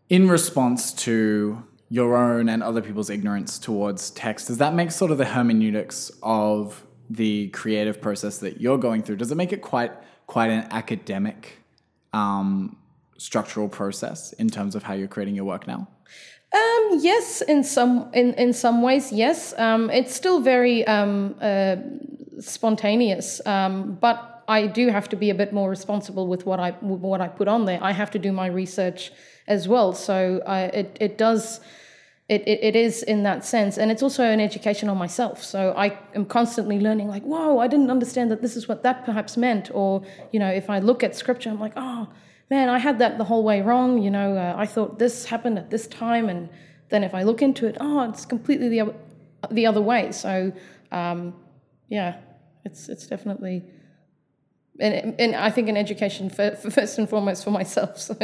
in 0.08 0.28
response 0.28 0.92
to 0.92 1.62
your 1.88 2.16
own 2.16 2.48
and 2.48 2.62
other 2.62 2.80
people's 2.80 3.10
ignorance 3.10 3.58
towards 3.58 4.10
text. 4.10 4.48
Does 4.48 4.58
that 4.58 4.74
make 4.74 4.90
sort 4.90 5.10
of 5.10 5.18
the 5.18 5.24
hermeneutics 5.24 6.10
of 6.22 6.84
the 7.10 7.48
creative 7.48 8.00
process 8.00 8.38
that 8.38 8.60
you're 8.60 8.78
going 8.78 9.02
through? 9.02 9.16
Does 9.16 9.30
it 9.30 9.36
make 9.36 9.52
it 9.52 9.62
quite 9.62 9.92
quite 10.26 10.50
an 10.50 10.66
academic 10.70 11.58
um, 12.12 12.76
structural 13.18 13.68
process 13.68 14.32
in 14.34 14.48
terms 14.48 14.74
of 14.74 14.82
how 14.82 14.94
you're 14.94 15.08
creating 15.08 15.34
your 15.34 15.44
work 15.44 15.66
now? 15.66 15.88
Um, 16.54 16.98
yes, 17.00 17.42
in 17.42 17.64
some 17.64 18.10
in, 18.12 18.34
in 18.34 18.52
some 18.52 18.80
ways, 18.80 19.12
yes. 19.12 19.54
Um, 19.58 19.90
it's 19.90 20.14
still 20.14 20.40
very 20.40 20.86
um, 20.86 21.34
uh, 21.40 21.76
spontaneous, 22.40 23.44
um, 23.46 23.94
but 24.00 24.34
I 24.48 24.66
do 24.66 24.88
have 24.88 25.08
to 25.10 25.16
be 25.16 25.30
a 25.30 25.34
bit 25.34 25.52
more 25.52 25.70
responsible 25.70 26.26
with 26.26 26.46
what 26.46 26.60
I 26.60 26.72
what 26.80 27.20
I 27.20 27.28
put 27.28 27.48
on 27.48 27.64
there. 27.64 27.78
I 27.82 27.92
have 27.92 28.10
to 28.12 28.18
do 28.18 28.32
my 28.32 28.46
research 28.46 29.12
as 29.46 29.68
well. 29.68 29.92
So 29.92 30.42
I, 30.46 30.62
it 30.64 30.96
it 31.00 31.18
does. 31.18 31.60
It, 32.26 32.40
it, 32.48 32.60
it 32.62 32.74
is 32.74 33.02
in 33.02 33.22
that 33.24 33.44
sense 33.44 33.76
and 33.76 33.90
it's 33.90 34.02
also 34.02 34.24
an 34.24 34.40
education 34.40 34.88
on 34.88 34.96
myself 34.96 35.42
so 35.42 35.74
i 35.76 35.98
am 36.14 36.24
constantly 36.24 36.80
learning 36.80 37.06
like 37.06 37.22
whoa 37.22 37.58
i 37.58 37.68
didn't 37.68 37.90
understand 37.90 38.30
that 38.30 38.40
this 38.40 38.56
is 38.56 38.66
what 38.66 38.82
that 38.82 39.04
perhaps 39.04 39.36
meant 39.36 39.70
or 39.74 40.02
you 40.32 40.40
know 40.40 40.48
if 40.48 40.70
i 40.70 40.78
look 40.78 41.04
at 41.04 41.14
scripture 41.14 41.50
i'm 41.50 41.60
like 41.60 41.74
oh 41.76 42.08
man 42.48 42.70
i 42.70 42.78
had 42.78 42.98
that 42.98 43.18
the 43.18 43.24
whole 43.24 43.44
way 43.44 43.60
wrong 43.60 44.02
you 44.02 44.10
know 44.10 44.38
uh, 44.38 44.54
i 44.56 44.64
thought 44.64 44.98
this 44.98 45.26
happened 45.26 45.58
at 45.58 45.68
this 45.68 45.86
time 45.88 46.30
and 46.30 46.48
then 46.88 47.04
if 47.04 47.12
i 47.12 47.22
look 47.22 47.42
into 47.42 47.66
it 47.66 47.76
oh 47.78 48.08
it's 48.08 48.24
completely 48.24 48.70
the 48.70 48.80
other, 48.80 48.94
the 49.50 49.66
other 49.66 49.82
way 49.82 50.10
so 50.10 50.50
um, 50.92 51.34
yeah 51.88 52.16
it's 52.64 52.88
it's 52.88 53.06
definitely 53.06 53.62
and, 54.80 55.14
and 55.20 55.36
I 55.36 55.50
think 55.50 55.68
an 55.68 55.76
education 55.76 56.28
for, 56.28 56.56
for 56.56 56.68
first 56.78 56.98
and 56.98 57.08
foremost 57.08 57.44
for 57.44 57.52
myself. 57.52 57.96
So, 57.98 58.16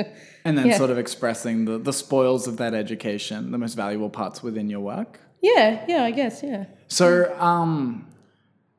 And 0.45 0.59
then 0.59 0.67
Yeah. 0.67 0.79
sort 0.79 0.90
of 0.90 0.99
expressing 0.99 1.64
the, 1.64 1.79
the 1.79 1.93
spoils 1.93 2.49
of 2.49 2.57
that 2.57 2.75
education, 2.75 3.52
the 3.52 3.59
most 3.59 3.75
valuable 3.75 4.11
parts 4.11 4.43
within 4.43 4.69
your 4.69 4.81
work. 4.81 5.21
yeah, 5.43 5.85
yeah, 5.87 6.02
I 6.02 6.11
guess, 6.11 6.43
yeah. 6.43 6.64
So, 6.88 7.33
um, 7.38 8.09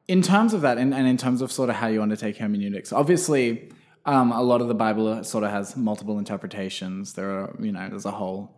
in 0.09 0.21
terms 0.21 0.53
of 0.53 0.61
that, 0.61 0.77
and, 0.77 0.93
and 0.93 1.07
in 1.07 1.15
terms 1.15 1.41
of 1.41 1.49
sort 1.49 1.69
of 1.69 1.75
how 1.77 1.87
you 1.87 2.01
undertake 2.01 2.35
hermeneutics, 2.35 2.91
obviously, 2.91 3.71
um, 4.05 4.33
a 4.33 4.41
lot 4.43 4.59
of 4.59 4.67
the 4.67 4.73
Bible 4.75 5.23
sort 5.23 5.45
of 5.45 5.51
has 5.51 5.77
multiple 5.77 6.19
interpretations. 6.19 7.13
There 7.13 7.29
are, 7.29 7.55
you 7.61 7.71
know, 7.71 7.87
there's 7.87 8.03
a 8.05 8.11
whole 8.11 8.51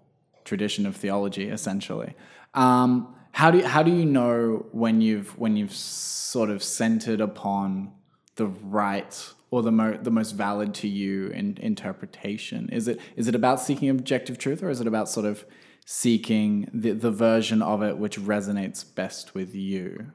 tradition 0.44 0.88
of 0.88 0.96
theology, 0.96 1.50
essentially. 1.50 2.15
Um, 2.56 3.13
how 3.34 3.52
do 3.52 3.58
you, 3.58 3.66
how 3.66 3.84
do 3.84 3.92
you 3.92 4.06
know 4.06 4.66
when 4.72 5.02
you've 5.02 5.38
when 5.38 5.58
you've 5.58 5.74
sort 5.74 6.50
of 6.50 6.63
centered 6.63 7.20
upon 7.20 7.92
the 8.36 8.48
right 8.48 9.30
or 9.52 9.62
the 9.62 9.72
mo- 9.72 10.00
the 10.02 10.12
most 10.12 10.32
valid 10.32 10.74
to 10.75 10.88
you 10.88 11.28
in 11.28 11.58
interpretation? 11.60 12.70
Is 12.72 12.88
it 12.88 13.00
is 13.16 13.28
it 13.28 13.36
about 13.36 13.60
seeking 13.60 13.90
objective 13.90 14.38
truth, 14.38 14.63
or 14.63 14.70
is 14.70 14.80
it 14.80 14.88
about 14.88 15.10
sort 15.10 15.25
of 15.25 15.46
seeking 15.86 16.70
the, 16.74 16.92
the 16.92 17.12
version 17.12 17.62
of 17.62 17.84
it 17.84 17.98
which 17.98 18.20
resonates 18.20 18.86
best 18.96 19.36
with 19.36 19.54
you? 19.54 20.08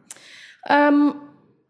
Um, 0.69 1.29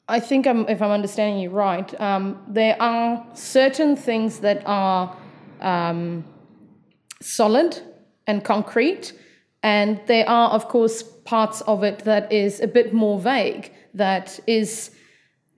I 0.08 0.20
think 0.20 0.46
I'm, 0.46 0.68
if 0.68 0.80
I'm 0.80 0.90
understanding 0.90 1.40
you 1.42 1.50
right, 1.50 2.00
um, 2.00 2.42
there 2.48 2.80
are 2.80 3.26
certain 3.34 3.96
things 3.96 4.40
that 4.40 4.62
are 4.66 5.16
um, 5.60 6.24
solid 7.20 7.80
and 8.26 8.44
concrete, 8.44 9.12
and 9.62 10.00
there 10.06 10.28
are, 10.28 10.50
of 10.50 10.68
course, 10.68 11.02
parts 11.02 11.60
of 11.62 11.82
it 11.82 12.00
that 12.00 12.32
is 12.32 12.60
a 12.60 12.66
bit 12.66 12.94
more 12.94 13.18
vague, 13.18 13.72
that 13.94 14.38
is 14.46 14.90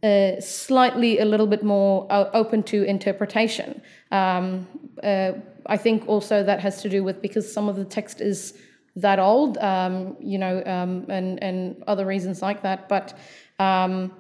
uh, 0.03 0.41
slightly 0.41 1.19
a 1.19 1.25
little 1.25 1.47
bit 1.47 1.63
more 1.63 2.07
open 2.11 2.63
to 2.63 2.85
interpretation. 2.85 3.83
Um, 4.11 4.67
uh, 5.03 5.33
I 5.67 5.77
think 5.77 6.09
also 6.09 6.43
that 6.43 6.61
has 6.61 6.83
to 6.83 6.89
do 6.89 7.05
with 7.05 7.21
because 7.21 7.53
some 7.53 7.69
of 7.69 7.77
the 7.77 7.85
text 7.85 8.21
is 8.21 8.55
that 8.97 9.19
old, 9.19 9.59
um, 9.59 10.17
you 10.21 10.39
know, 10.39 10.63
um, 10.65 11.07
and 11.09 11.43
and 11.43 11.83
other 11.87 12.07
reasons 12.07 12.43
like 12.43 12.63
that. 12.63 12.89
But 12.89 13.17
um, 13.59 14.13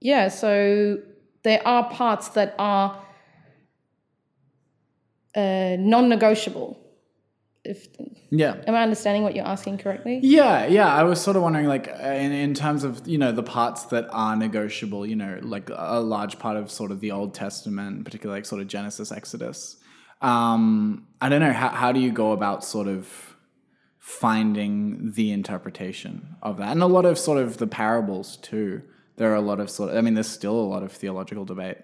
yeah, 0.00 0.28
so 0.28 0.98
there 1.44 1.66
are 1.66 1.88
parts 1.90 2.30
that 2.30 2.54
are 2.58 3.00
uh, 5.34 5.76
non-negotiable. 5.78 6.81
If 7.64 7.86
Yeah. 8.30 8.56
am 8.66 8.74
I 8.74 8.82
understanding 8.82 9.22
what 9.22 9.36
you're 9.36 9.46
asking 9.46 9.78
correctly? 9.78 10.18
Yeah, 10.22 10.66
yeah. 10.66 10.92
I 10.92 11.04
was 11.04 11.20
sort 11.20 11.36
of 11.36 11.42
wondering, 11.44 11.66
like, 11.66 11.88
uh, 11.88 12.06
in, 12.08 12.32
in 12.32 12.54
terms 12.54 12.82
of 12.82 13.06
you 13.06 13.18
know 13.18 13.30
the 13.30 13.42
parts 13.44 13.84
that 13.86 14.08
are 14.10 14.34
negotiable, 14.36 15.06
you 15.06 15.14
know, 15.14 15.38
like 15.42 15.70
a 15.72 16.00
large 16.00 16.38
part 16.40 16.56
of 16.56 16.70
sort 16.70 16.90
of 16.90 17.00
the 17.00 17.12
Old 17.12 17.34
Testament, 17.34 18.04
particularly 18.04 18.38
like 18.38 18.46
sort 18.46 18.60
of 18.62 18.66
Genesis, 18.68 19.12
Exodus. 19.12 19.76
Um, 20.20 21.06
I 21.20 21.28
don't 21.28 21.40
know 21.40 21.52
how 21.52 21.68
how 21.68 21.92
do 21.92 22.00
you 22.00 22.10
go 22.10 22.32
about 22.32 22.64
sort 22.64 22.88
of 22.88 23.36
finding 23.98 25.12
the 25.12 25.30
interpretation 25.30 26.34
of 26.42 26.56
that, 26.56 26.72
and 26.72 26.82
a 26.82 26.86
lot 26.86 27.04
of 27.04 27.16
sort 27.16 27.38
of 27.38 27.58
the 27.58 27.68
parables 27.68 28.36
too. 28.38 28.82
There 29.16 29.30
are 29.30 29.36
a 29.36 29.40
lot 29.40 29.60
of 29.60 29.70
sort 29.70 29.90
of, 29.90 29.96
I 29.96 30.00
mean, 30.00 30.14
there's 30.14 30.26
still 30.26 30.58
a 30.58 30.68
lot 30.74 30.82
of 30.82 30.90
theological 30.90 31.44
debate 31.44 31.76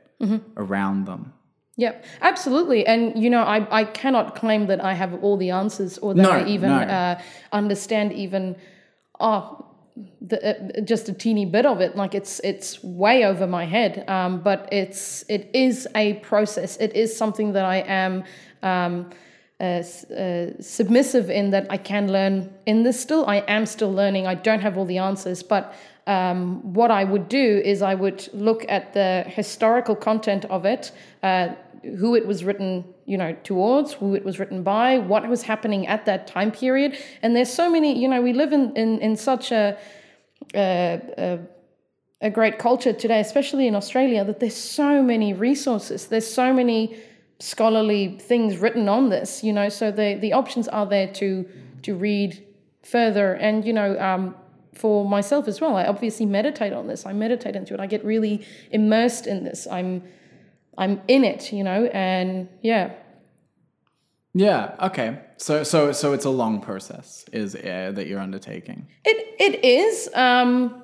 around 0.57 1.05
them. 1.05 1.35
Yep, 1.79 2.05
absolutely. 2.23 2.85
And 2.87 3.17
you 3.23 3.31
know, 3.31 3.43
I, 3.43 3.67
I 3.71 3.85
cannot 3.85 4.35
claim 4.35 4.67
that 4.67 4.85
I 4.85 4.95
have 4.95 5.15
all 5.23 5.37
the 5.37 5.51
answers 5.51 5.97
or 5.99 6.13
that 6.13 6.23
No, 6.23 6.31
I 6.33 6.45
even 6.47 6.71
no. 6.71 6.77
uh, 6.77 7.21
understand 7.53 8.13
even 8.13 8.57
oh 9.21 9.65
the, 10.21 10.39
uh, 10.79 10.81
just 10.83 11.09
a 11.09 11.13
teeny 11.13 11.47
bit 11.47 11.67
of 11.67 11.81
it. 11.81 11.97
Like 11.97 12.17
it's 12.17 12.41
it's 12.41 12.83
way 12.83 13.25
over 13.25 13.47
my 13.47 13.65
head. 13.65 14.05
Um, 14.09 14.41
but 14.41 14.69
it's 14.73 15.25
it 15.29 15.51
is 15.55 15.87
a 15.95 16.15
process. 16.15 16.77
It 16.79 16.95
is 16.97 17.17
something 17.17 17.53
that 17.53 17.65
I 17.65 17.77
am. 17.77 18.25
Um, 18.63 19.11
uh, 19.61 19.83
uh, 20.17 20.47
submissive 20.61 21.29
in 21.31 21.51
that 21.51 21.67
I 21.69 21.79
can 21.79 22.13
learn 22.13 22.49
in 22.65 22.85
this 22.85 23.01
still. 23.01 23.27
I 23.27 23.39
am 23.49 23.67
still 23.67 23.93
learning. 23.93 24.25
I 24.25 24.37
don't 24.37 24.61
have 24.61 24.79
all 24.79 24.85
the 24.85 24.99
answers, 24.99 25.43
but 25.43 25.75
um, 26.09 26.73
what 26.75 26.91
I 26.91 27.05
would 27.05 27.29
do 27.29 27.61
is 27.65 27.83
I 27.83 27.95
would 27.95 28.29
look 28.33 28.65
at 28.69 28.95
the 28.95 29.25
historical 29.27 29.95
content 29.95 30.47
of 30.47 30.65
it, 30.65 30.91
uh, 31.23 31.51
who 31.83 32.17
it 32.17 32.27
was 32.27 32.45
written, 32.45 32.85
you 33.05 33.19
know, 33.19 33.37
towards, 33.45 33.93
who 33.93 34.15
it 34.15 34.25
was 34.25 34.39
written 34.39 34.63
by, 34.63 34.99
what 34.99 35.29
was 35.29 35.43
happening 35.43 35.87
at 35.87 36.07
that 36.07 36.27
time 36.27 36.51
period. 36.51 36.99
And 37.23 37.37
there's 37.37 37.53
so 37.53 37.71
many, 37.71 38.01
you 38.01 38.09
know, 38.09 38.23
we 38.23 38.33
live 38.33 38.53
in 38.53 38.75
in, 38.75 38.99
in 39.01 39.17
such 39.17 39.53
a, 39.53 39.79
a, 40.55 41.01
a 41.19 41.39
a 42.21 42.31
great 42.31 42.59
culture 42.59 42.93
today, 42.93 43.21
especially 43.21 43.67
in 43.69 43.75
Australia, 43.77 44.25
that 44.25 44.41
there's 44.41 44.57
so 44.57 45.03
many 45.03 45.33
resources. 45.33 46.09
There's 46.09 46.27
so 46.27 46.53
many 46.53 46.97
scholarly 47.39 48.19
things 48.19 48.57
written 48.57 48.89
on 48.89 49.11
this, 49.11 49.45
you 49.45 49.53
know. 49.53 49.69
So 49.69 49.91
the 49.91 50.15
the 50.15 50.33
options 50.33 50.69
are 50.69 50.87
there 50.87 51.09
to 51.15 51.45
to 51.83 51.95
read 51.95 52.45
further, 52.83 53.35
and 53.35 53.65
you 53.65 53.73
know, 53.73 53.99
um, 54.01 54.35
for 54.79 55.09
myself 55.09 55.49
as 55.49 55.61
well, 55.61 55.77
I 55.77 55.85
obviously 55.87 56.27
meditate 56.27 56.73
on 56.73 56.87
this. 56.87 57.05
I 57.07 57.13
meditate 57.13 57.57
into 57.57 57.75
it. 57.75 57.81
I 57.81 57.87
get 57.87 58.05
really 58.05 58.47
immersed 58.71 59.27
in 59.27 59.45
this. 59.45 59.67
I'm 59.71 60.03
I'm 60.77 61.01
in 61.09 61.25
it, 61.25 61.53
you 61.53 61.65
know, 61.65 61.81
and 61.93 62.49
yeah, 62.63 62.93
Yeah. 64.35 64.75
Okay. 64.89 65.19
So 65.37 65.63
so 65.65 65.93
so 65.93 66.13
it's 66.13 66.25
a 66.27 66.31
long 66.31 66.61
process, 66.61 67.25
is 67.33 67.55
uh, 67.55 67.93
that 67.95 68.07
you're 68.07 68.21
undertaking. 68.21 68.87
It 69.05 69.17
it 69.41 69.65
is, 69.65 70.09
um, 70.15 70.83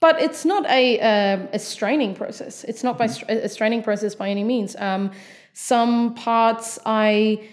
but 0.00 0.20
it's 0.20 0.44
not 0.44 0.64
a 0.66 1.00
um 1.00 1.48
a 1.52 1.58
straining 1.58 2.14
process. 2.14 2.64
It's 2.64 2.82
not 2.82 2.98
by 2.98 3.06
str- 3.06 3.24
a 3.28 3.48
straining 3.48 3.82
process 3.82 4.14
by 4.14 4.28
any 4.28 4.44
means. 4.44 4.76
Um, 4.76 5.10
some 5.54 6.14
parts 6.14 6.78
I 6.86 7.48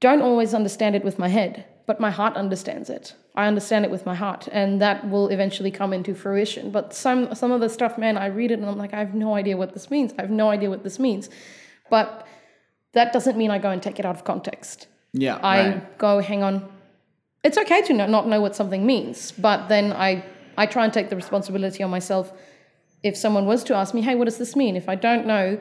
don't 0.00 0.22
always 0.22 0.54
understand 0.54 0.94
it 0.96 1.04
with 1.04 1.18
my 1.18 1.28
head, 1.28 1.64
but 1.86 2.00
my 2.00 2.10
heart 2.10 2.36
understands 2.36 2.88
it. 2.90 3.14
I 3.34 3.46
understand 3.46 3.84
it 3.84 3.90
with 3.90 4.06
my 4.06 4.14
heart, 4.14 4.48
and 4.52 4.80
that 4.80 5.08
will 5.08 5.28
eventually 5.28 5.70
come 5.70 5.92
into 5.92 6.14
fruition. 6.14 6.70
But 6.70 6.94
some 6.94 7.34
some 7.34 7.52
of 7.52 7.60
the 7.60 7.68
stuff, 7.68 7.98
man, 7.98 8.16
I 8.16 8.26
read 8.26 8.50
it 8.50 8.58
and 8.58 8.66
I'm 8.66 8.78
like, 8.78 8.94
I 8.94 8.98
have 8.98 9.14
no 9.14 9.34
idea 9.34 9.56
what 9.56 9.72
this 9.74 9.90
means. 9.90 10.14
I 10.18 10.22
have 10.22 10.30
no 10.30 10.50
idea 10.50 10.70
what 10.70 10.82
this 10.82 10.98
means, 10.98 11.30
but 11.90 12.26
that 12.94 13.12
doesn't 13.12 13.36
mean 13.36 13.50
I 13.50 13.58
go 13.58 13.70
and 13.70 13.82
take 13.82 13.98
it 13.98 14.06
out 14.06 14.16
of 14.16 14.24
context. 14.24 14.86
Yeah. 15.12 15.36
I 15.36 15.68
right. 15.68 15.98
go, 15.98 16.20
hang 16.20 16.42
on. 16.42 16.68
It's 17.42 17.58
okay 17.58 17.82
to 17.82 17.92
not, 17.92 18.08
not 18.08 18.26
know 18.26 18.40
what 18.40 18.56
something 18.56 18.86
means, 18.86 19.32
but 19.32 19.68
then 19.68 19.92
I, 19.92 20.24
I 20.56 20.66
try 20.66 20.84
and 20.84 20.92
take 20.92 21.10
the 21.10 21.16
responsibility 21.16 21.82
on 21.82 21.90
myself. 21.90 22.32
If 23.02 23.16
someone 23.16 23.46
was 23.46 23.62
to 23.64 23.74
ask 23.74 23.94
me, 23.94 24.00
hey, 24.00 24.14
what 24.14 24.24
does 24.24 24.38
this 24.38 24.56
mean? 24.56 24.76
If 24.76 24.88
I 24.88 24.94
don't 24.94 25.26
know, 25.26 25.60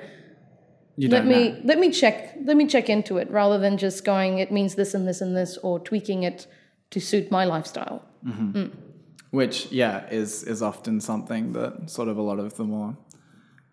You 0.95 1.09
let 1.09 1.25
me 1.25 1.49
know. 1.49 1.61
let 1.63 1.79
me 1.79 1.89
check 1.91 2.35
let 2.45 2.55
me 2.55 2.67
check 2.67 2.89
into 2.89 3.17
it 3.17 3.29
rather 3.31 3.57
than 3.57 3.77
just 3.77 4.05
going, 4.05 4.37
it 4.37 4.51
means 4.51 4.75
this 4.75 4.93
and 4.93 5.07
this 5.07 5.21
and 5.21 5.35
this, 5.35 5.57
or 5.57 5.79
tweaking 5.79 6.23
it 6.23 6.47
to 6.91 6.99
suit 6.99 7.31
my 7.31 7.45
lifestyle. 7.45 8.03
which 9.31 9.71
yeah 9.71 10.07
is 10.11 10.43
is 10.43 10.61
often 10.61 11.01
something 11.01 11.53
that 11.53 11.89
sort 11.89 12.07
of 12.07 12.17
a 12.17 12.21
lot 12.21 12.39
of 12.39 12.55
the 12.55 12.63
more 12.63 12.95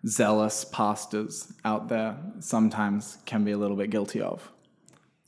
zealous 0.07 0.65
pastors 0.65 1.53
out 1.63 1.87
there 1.87 2.17
sometimes 2.39 3.19
can 3.27 3.43
be 3.43 3.51
a 3.51 3.57
little 3.57 3.77
bit 3.77 3.89
guilty 3.91 4.19
of 4.19 4.51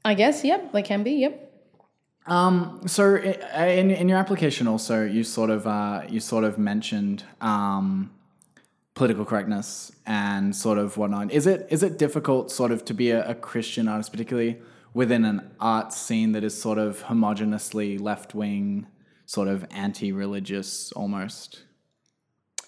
I 0.04 0.16
guess, 0.16 0.44
yep, 0.44 0.74
they 0.74 0.82
can 0.82 1.04
be, 1.04 1.12
yep. 1.12 1.36
um 2.26 2.82
so 2.88 3.16
in, 3.16 3.92
in 3.92 4.10
your 4.10 4.18
application 4.18 4.68
also 4.68 5.06
you 5.06 5.24
sort 5.24 5.52
of 5.52 5.68
uh, 5.68 6.02
you 6.10 6.20
sort 6.20 6.44
of 6.44 6.58
mentioned 6.58 7.24
um 7.40 8.10
political 8.96 9.26
correctness 9.26 9.92
and 10.06 10.56
sort 10.56 10.78
of 10.78 10.98
whatnot 10.98 11.32
is 11.32 11.48
it 11.48 11.68
is 11.70 11.82
it 11.82 11.98
difficult 11.98 12.52
sort 12.52 12.72
of 12.72 12.86
to 12.86 12.94
be 12.94 13.10
a, 13.10 13.28
a 13.28 13.36
christian 13.36 13.88
artist 13.88 14.12
particularly 14.12 14.62
within 14.94 15.26
an 15.26 15.52
art 15.60 15.92
scene 15.92 16.32
that 16.34 16.44
is 16.44 16.60
sort 16.60 16.78
of 16.78 17.04
homogeneously 17.04 18.00
left-wing 18.00 18.86
sort 19.26 19.48
of 19.48 19.66
anti-religious 19.72 20.92
almost 20.94 21.64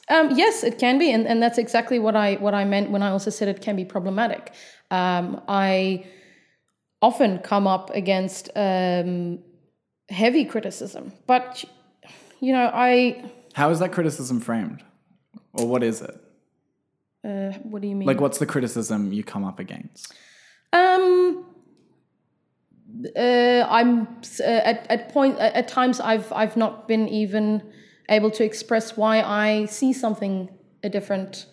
Um, 0.08 0.29
yes, 0.38 0.63
it 0.63 0.77
can 0.77 1.00
be, 1.00 1.12
and, 1.12 1.25
and 1.25 1.41
that's 1.41 1.58
exactly 1.58 1.98
what 2.00 2.15
I 2.15 2.36
what 2.36 2.53
I 2.53 2.63
meant 2.65 2.91
when 2.91 3.01
I 3.01 3.10
also 3.10 3.32
said 3.32 3.48
it 3.48 3.62
can 3.62 3.75
be 3.75 3.86
problematic. 3.86 4.53
Um, 4.91 5.41
I 5.48 6.05
often 7.01 7.39
come 7.39 7.65
up 7.67 7.89
against 7.89 8.50
um, 8.55 9.39
heavy 10.10 10.46
criticism, 10.46 11.12
but 11.25 11.65
you 12.39 12.53
know, 12.53 12.70
I 12.72 13.24
How 13.53 13.72
is 13.72 13.79
that 13.79 13.91
criticism 13.91 14.39
framed? 14.39 14.84
Or 15.55 15.67
what 15.67 15.83
is 15.83 16.01
it? 16.01 16.15
Uh, 17.24 17.51
what 17.63 17.81
do 17.81 17.88
you 17.88 17.95
mean? 17.95 18.07
Like, 18.07 18.21
what's 18.21 18.38
the 18.38 18.45
criticism 18.45 19.12
you 19.12 19.24
come 19.24 19.43
up 19.43 19.59
against? 19.59 20.13
Um, 20.74 21.45
uh, 23.15 23.65
I'm 23.69 24.07
uh, 24.39 24.43
at 24.43 24.85
at 24.89 25.09
point 25.09 25.39
at, 25.39 25.53
at 25.55 25.67
times 25.67 26.00
I've 26.00 26.31
I've 26.31 26.55
not 26.55 26.88
been 26.88 27.07
even 27.07 27.63
able 28.09 28.31
to 28.31 28.43
express 28.43 28.95
why 28.95 29.21
I 29.21 29.65
see 29.65 29.91
something 29.93 30.50
a 30.83 30.89
different 30.89 31.47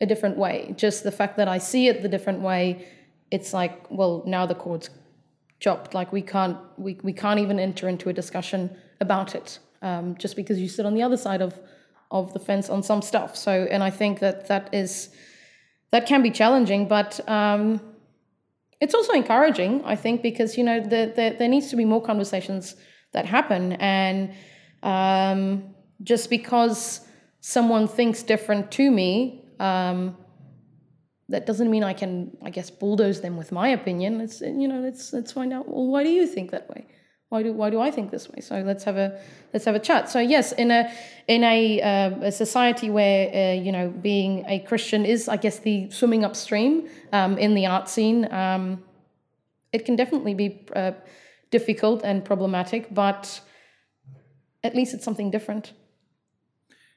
a 0.00 0.06
different 0.06 0.36
way. 0.36 0.74
Just 0.76 1.04
the 1.04 1.12
fact 1.12 1.36
that 1.38 1.48
I 1.48 1.58
see 1.58 1.88
it 1.88 2.02
the 2.02 2.08
different 2.08 2.40
way, 2.40 2.86
it's 3.30 3.52
like 3.52 3.90
well 3.90 4.22
now 4.26 4.44
the 4.44 4.54
cord's 4.54 4.90
chopped. 5.60 5.94
Like 5.94 6.12
we 6.12 6.22
can't 6.22 6.58
we 6.76 6.98
we 7.02 7.12
can't 7.12 7.40
even 7.40 7.58
enter 7.58 7.88
into 7.88 8.08
a 8.08 8.12
discussion 8.12 8.76
about 9.00 9.34
it 9.34 9.58
um, 9.82 10.16
just 10.18 10.36
because 10.36 10.60
you 10.60 10.68
sit 10.68 10.84
on 10.84 10.94
the 10.94 11.02
other 11.02 11.16
side 11.16 11.40
of 11.40 11.58
of 12.10 12.32
the 12.32 12.38
fence 12.38 12.68
on 12.68 12.82
some 12.82 13.02
stuff. 13.02 13.36
So 13.36 13.66
and 13.70 13.82
I 13.82 13.90
think 13.90 14.20
that 14.20 14.48
that 14.48 14.72
is 14.72 15.10
that 15.90 16.06
can 16.06 16.22
be 16.22 16.30
challenging, 16.30 16.88
but. 16.88 17.20
Um, 17.28 17.80
it's 18.80 18.94
also 18.94 19.12
encouraging, 19.14 19.82
I 19.84 19.96
think, 19.96 20.22
because 20.22 20.58
you 20.58 20.64
know 20.64 20.80
the, 20.80 21.12
the, 21.14 21.36
there 21.38 21.48
needs 21.48 21.68
to 21.70 21.76
be 21.76 21.84
more 21.84 22.02
conversations 22.02 22.76
that 23.12 23.24
happen, 23.24 23.72
and 23.74 24.34
um, 24.82 25.74
just 26.02 26.28
because 26.28 27.00
someone 27.40 27.88
thinks 27.88 28.22
different 28.22 28.70
to 28.72 28.90
me, 28.90 29.44
um, 29.60 30.16
that 31.28 31.46
doesn't 31.46 31.70
mean 31.70 31.82
I 31.84 31.92
can, 31.92 32.36
I 32.42 32.50
guess, 32.50 32.70
bulldoze 32.70 33.20
them 33.20 33.36
with 33.36 33.50
my 33.50 33.68
opinion. 33.68 34.20
It's 34.20 34.40
you 34.40 34.68
know, 34.68 34.80
let's 34.80 35.12
let's 35.12 35.32
find 35.32 35.52
out. 35.52 35.68
Well, 35.68 35.86
why 35.86 36.04
do 36.04 36.10
you 36.10 36.26
think 36.26 36.50
that 36.50 36.68
way? 36.68 36.86
Why 37.28 37.42
do 37.42 37.52
why 37.52 37.70
do 37.70 37.80
I 37.80 37.90
think 37.90 38.12
this 38.12 38.28
way? 38.28 38.40
So 38.40 38.60
let's 38.60 38.84
have 38.84 38.96
a 38.96 39.18
let's 39.52 39.64
have 39.64 39.74
a 39.74 39.80
chat. 39.80 40.08
So 40.08 40.20
yes, 40.20 40.52
in 40.52 40.70
a 40.70 40.92
in 41.26 41.42
a, 41.42 41.80
uh, 41.82 42.10
a 42.26 42.32
society 42.32 42.88
where 42.88 43.28
uh, 43.34 43.60
you 43.60 43.72
know 43.72 43.88
being 43.90 44.44
a 44.46 44.60
Christian 44.60 45.04
is, 45.04 45.28
I 45.28 45.36
guess, 45.36 45.58
the 45.58 45.90
swimming 45.90 46.24
upstream 46.24 46.88
um, 47.12 47.36
in 47.36 47.54
the 47.54 47.66
art 47.66 47.88
scene, 47.88 48.32
um, 48.32 48.84
it 49.72 49.84
can 49.84 49.96
definitely 49.96 50.34
be 50.34 50.66
uh, 50.76 50.92
difficult 51.50 52.02
and 52.04 52.24
problematic. 52.24 52.94
But 52.94 53.40
at 54.62 54.76
least 54.76 54.94
it's 54.94 55.04
something 55.04 55.32
different. 55.32 55.72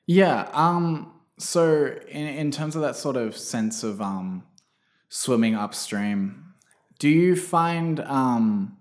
Yeah. 0.05 0.47
Um. 0.53 1.11
So 1.39 1.97
in 2.07 2.27
in 2.27 2.51
terms 2.51 2.75
of 2.75 2.83
that 2.83 2.95
sort 2.95 3.17
of 3.17 3.35
sense 3.35 3.83
of 3.83 3.99
um, 3.99 4.43
swimming 5.07 5.55
upstream, 5.55 6.53
do 6.99 7.09
you 7.09 7.35
find 7.35 7.99
um 8.01 8.77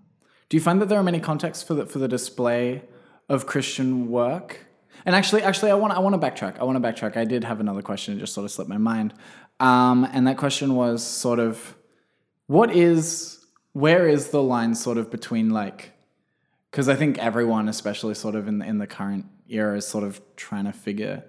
do 0.49 0.57
you 0.57 0.61
find 0.61 0.81
that 0.81 0.89
there 0.89 0.99
are 0.99 1.03
many 1.03 1.19
contexts 1.19 1.63
for 1.63 1.75
the 1.75 1.85
for 1.85 1.99
the 1.99 2.07
display 2.07 2.83
of 3.29 3.45
Christian 3.45 4.09
work? 4.09 4.65
And 5.05 5.15
actually, 5.15 5.43
actually, 5.43 5.71
I 5.71 5.75
want 5.75 5.93
I 5.93 5.99
want 5.99 6.19
to 6.19 6.27
backtrack. 6.27 6.59
I 6.59 6.63
want 6.63 6.81
to 6.81 6.87
backtrack. 6.87 7.15
I 7.15 7.23
did 7.23 7.43
have 7.43 7.59
another 7.59 7.81
question. 7.81 8.17
It 8.17 8.19
just 8.19 8.33
sort 8.33 8.45
of 8.45 8.51
slipped 8.51 8.69
my 8.69 8.77
mind. 8.77 9.13
Um, 9.59 10.07
and 10.11 10.27
that 10.27 10.37
question 10.37 10.75
was 10.75 11.05
sort 11.05 11.39
of, 11.39 11.75
what 12.47 12.73
is 12.75 13.45
where 13.73 14.07
is 14.07 14.29
the 14.29 14.41
line 14.41 14.73
sort 14.73 14.97
of 14.97 15.11
between 15.11 15.51
like, 15.51 15.93
because 16.71 16.89
I 16.89 16.95
think 16.95 17.17
everyone, 17.19 17.69
especially 17.69 18.15
sort 18.15 18.35
of 18.35 18.47
in 18.47 18.61
in 18.61 18.79
the 18.79 18.87
current 18.87 19.25
era, 19.47 19.77
is 19.77 19.87
sort 19.87 20.03
of 20.03 20.21
trying 20.35 20.65
to 20.65 20.73
figure 20.73 21.23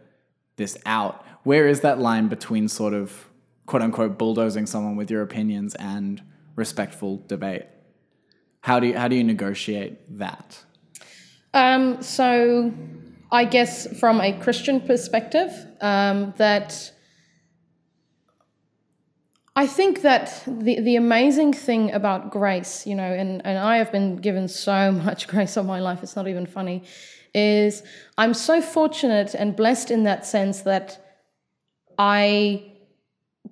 this 0.56 0.78
out. 0.86 1.24
Where 1.44 1.68
is 1.68 1.80
that 1.80 1.98
line 1.98 2.28
between 2.28 2.68
sort 2.68 2.94
of 2.94 3.28
quote 3.66 3.82
unquote 3.82 4.16
bulldozing 4.18 4.66
someone 4.66 4.96
with 4.96 5.10
your 5.10 5.22
opinions 5.22 5.74
and 5.74 6.22
respectful 6.56 7.22
debate? 7.28 7.66
How 8.61 8.81
do 8.81 8.88
you, 8.88 8.96
how 8.96 9.09
do 9.09 9.16
you 9.16 9.25
negotiate 9.25 10.18
that? 10.18 10.62
Um, 11.55 12.03
so, 12.03 12.73
I 13.33 13.44
guess 13.44 13.99
from 13.99 14.20
a 14.20 14.33
Christian 14.33 14.81
perspective, 14.81 15.53
um, 15.81 16.35
that 16.37 16.92
I 19.57 19.66
think 19.66 20.03
that 20.03 20.42
the, 20.46 20.81
the 20.81 20.96
amazing 20.96 21.53
thing 21.53 21.92
about 21.92 22.31
grace, 22.31 22.87
you 22.87 22.94
know, 22.94 23.12
and, 23.12 23.44
and 23.44 23.59
I 23.59 23.79
have 23.79 23.90
been 23.90 24.16
given 24.16 24.49
so 24.49 24.92
much 25.07 25.29
grace 25.29 25.57
on 25.57 25.66
my 25.66 25.81
life, 25.81 26.03
it's 26.03 26.16
not 26.16 26.29
even 26.29 26.46
funny, 26.46 26.85
is 27.35 27.83
I'm 28.18 28.35
so 28.35 28.61
fortunate 28.61 29.35
and 29.35 29.57
blessed 29.57 29.90
in 29.90 30.05
that 30.05 30.27
sense 30.27 30.62
that 30.62 31.05
I 31.99 32.73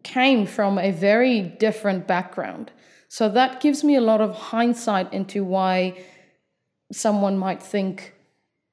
came 0.02 0.46
from 0.46 0.78
a 0.78 0.90
very 0.90 1.42
different 1.42 2.06
background. 2.06 2.72
So 3.08 3.28
that 3.30 3.60
gives 3.60 3.82
me 3.82 3.96
a 3.96 4.00
lot 4.00 4.20
of 4.20 4.34
hindsight 4.34 5.12
into 5.12 5.42
why 5.42 5.98
someone 6.92 7.38
might 7.38 7.62
think 7.62 8.14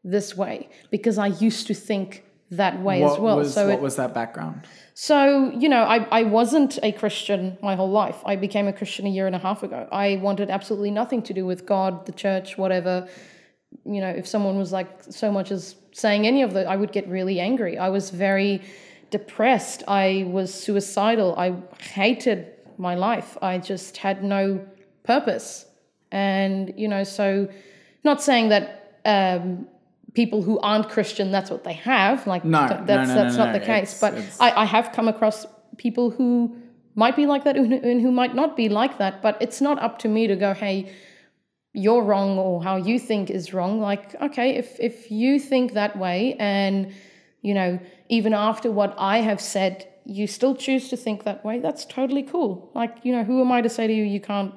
this 0.03 0.37
way 0.37 0.69
because 0.91 1.17
I 1.17 1.27
used 1.27 1.67
to 1.67 1.73
think 1.73 2.23
that 2.51 2.79
way 2.81 3.01
what 3.01 3.13
as 3.13 3.19
well. 3.19 3.37
Was, 3.37 3.53
so 3.53 3.65
what 3.65 3.75
it, 3.75 3.81
was 3.81 3.95
that 3.95 4.13
background? 4.13 4.67
so 4.93 5.49
you 5.51 5.67
know, 5.67 5.83
I, 5.83 6.07
I 6.11 6.23
wasn't 6.23 6.77
a 6.83 6.91
Christian 6.91 7.57
my 7.61 7.75
whole 7.75 7.89
life. 7.89 8.21
I 8.25 8.35
became 8.35 8.67
a 8.67 8.73
Christian 8.73 9.07
a 9.07 9.09
year 9.09 9.25
and 9.25 9.35
a 9.35 9.39
half 9.39 9.63
ago. 9.63 9.87
I 9.91 10.17
wanted 10.17 10.49
absolutely 10.49 10.91
nothing 10.91 11.23
to 11.23 11.33
do 11.33 11.45
with 11.45 11.65
God, 11.65 12.05
the 12.05 12.11
church, 12.11 12.57
whatever. 12.57 13.07
You 13.83 13.99
know, 13.99 14.09
if 14.09 14.27
someone 14.27 14.57
was 14.57 14.71
like 14.71 14.89
so 15.09 15.31
much 15.31 15.51
as 15.51 15.75
saying 15.91 16.27
any 16.27 16.43
of 16.43 16.53
that, 16.53 16.67
I 16.67 16.75
would 16.75 16.91
get 16.91 17.07
really 17.07 17.39
angry. 17.39 17.77
I 17.77 17.89
was 17.89 18.09
very 18.09 18.61
depressed. 19.09 19.83
I 19.87 20.25
was 20.27 20.53
suicidal. 20.53 21.35
I 21.37 21.55
hated 21.81 22.54
my 22.77 22.95
life. 22.95 23.37
I 23.41 23.57
just 23.57 23.97
had 23.97 24.23
no 24.23 24.65
purpose. 25.03 25.65
And, 26.11 26.73
you 26.77 26.87
know, 26.87 27.03
so 27.03 27.47
not 28.03 28.21
saying 28.21 28.49
that 28.49 28.99
um, 29.05 29.67
people 30.13 30.41
who 30.41 30.59
aren't 30.59 30.89
Christian, 30.89 31.31
that's 31.31 31.49
what 31.49 31.63
they 31.63 31.73
have. 31.73 32.25
Like, 32.27 32.45
No, 32.45 32.67
th- 32.67 32.79
no, 32.81 32.85
that's, 32.85 33.09
no, 33.09 33.15
that's 33.15 33.35
no, 33.37 33.45
not 33.45 33.53
no. 33.53 33.59
the 33.59 33.65
case. 33.65 33.93
It's- 33.95 33.99
but 34.01 34.13
it's- 34.13 34.37
I, 34.39 34.51
I 34.61 34.65
have 34.65 34.91
come 34.91 35.07
across 35.07 35.45
people 35.77 36.09
who 36.09 36.55
might 36.95 37.15
be 37.15 37.25
like 37.25 37.43
that 37.43 37.57
and 37.57 38.01
who 38.01 38.11
might 38.11 38.33
not 38.35 38.55
be 38.55 38.69
like 38.69 38.97
that. 38.99 39.21
But 39.21 39.37
it's 39.41 39.59
not 39.61 39.81
up 39.81 39.99
to 39.99 40.07
me 40.07 40.27
to 40.27 40.35
go, 40.35 40.53
hey, 40.53 40.91
you're 41.73 42.01
wrong 42.03 42.37
or 42.37 42.63
how 42.63 42.77
you 42.77 42.97
think 42.97 43.29
is 43.29 43.53
wrong. 43.53 43.81
Like, 43.81 44.15
okay, 44.21 44.55
if, 44.55 44.79
if 44.79 45.11
you 45.11 45.39
think 45.39 45.73
that 45.73 45.97
way 45.97 46.37
and, 46.39 46.93
you 47.41 47.53
know, 47.53 47.79
even 48.07 48.33
after 48.33 48.71
what 48.71 48.95
I 48.97 49.17
have 49.17 49.41
said, 49.41 49.85
you 50.05 50.27
still 50.27 50.55
choose 50.55 50.89
to 50.89 50.97
think 50.97 51.23
that 51.23 51.43
way, 51.43 51.59
that's 51.59 51.85
totally 51.85 52.23
cool. 52.23 52.71
Like, 52.73 52.97
you 53.03 53.11
know, 53.11 53.23
who 53.23 53.41
am 53.41 53.51
I 53.51 53.61
to 53.61 53.69
say 53.69 53.87
to 53.87 53.93
you, 53.93 54.03
you 54.03 54.21
can't 54.21 54.53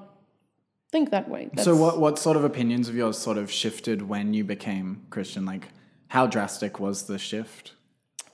think 0.91 1.11
that 1.11 1.29
way? 1.29 1.49
That's, 1.53 1.65
So 1.65 1.75
what 1.75 1.99
what 1.99 2.19
sort 2.19 2.37
of 2.37 2.45
opinions 2.45 2.89
of 2.89 2.95
yours 2.95 3.19
sort 3.19 3.39
of 3.39 3.51
shifted 3.51 4.03
when 4.03 4.35
you 4.35 4.45
became 4.45 5.07
Christian? 5.11 5.45
Like 5.45 5.69
how 6.09 6.27
drastic 6.27 6.79
was 6.79 7.07
the 7.07 7.19
shift? 7.19 7.73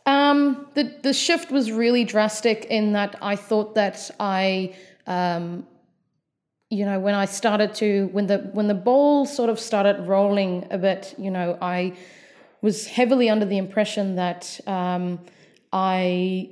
Um, 0.07 0.67
the 0.75 0.95
the 1.03 1.13
shift 1.13 1.51
was 1.51 1.73
really 1.73 2.05
drastic 2.05 2.67
in 2.67 2.93
that 2.93 3.17
I 3.23 3.37
thought 3.37 3.75
that 3.77 4.11
I, 4.21 4.75
um, 5.07 5.67
you 6.69 6.85
know, 6.85 6.99
when 7.01 7.15
I 7.15 7.25
started 7.25 7.75
to 7.77 8.09
when 8.13 8.27
the 8.27 8.39
when 8.53 8.69
the 8.69 8.75
ball 8.75 9.25
sort 9.25 9.51
of 9.51 9.59
started 9.59 10.07
rolling 10.07 10.67
a 10.71 10.79
bit, 10.79 11.15
you 11.17 11.31
know, 11.31 11.57
I 11.63 11.97
was 12.61 12.87
heavily 12.87 13.29
under 13.29 13.47
the 13.47 13.59
impression 13.59 14.17
that 14.17 14.61
um, 14.67 15.21
I 15.73 16.51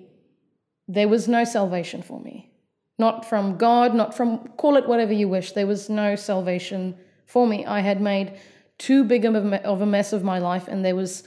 there 0.93 1.09
was 1.09 1.27
no 1.27 1.45
salvation 1.45 2.03
for 2.03 2.21
me, 2.21 2.51
not 2.99 3.25
from 3.25 3.57
God, 3.57 3.95
not 3.95 4.15
from 4.15 4.49
call 4.57 4.77
it 4.77 4.87
whatever 4.87 5.13
you 5.13 5.29
wish. 5.29 5.53
There 5.53 5.67
was 5.67 5.89
no 5.89 6.17
salvation 6.17 6.97
for 7.27 7.47
me. 7.47 7.65
I 7.65 7.81
had 7.81 8.01
made 8.01 8.39
too 8.79 9.05
big 9.05 9.25
of 9.25 9.35
a, 9.81 9.87
mess 9.87 10.13
of 10.13 10.23
my 10.23 10.39
life, 10.39 10.69
and 10.69 10.85
there 10.85 10.97
was 10.97 11.23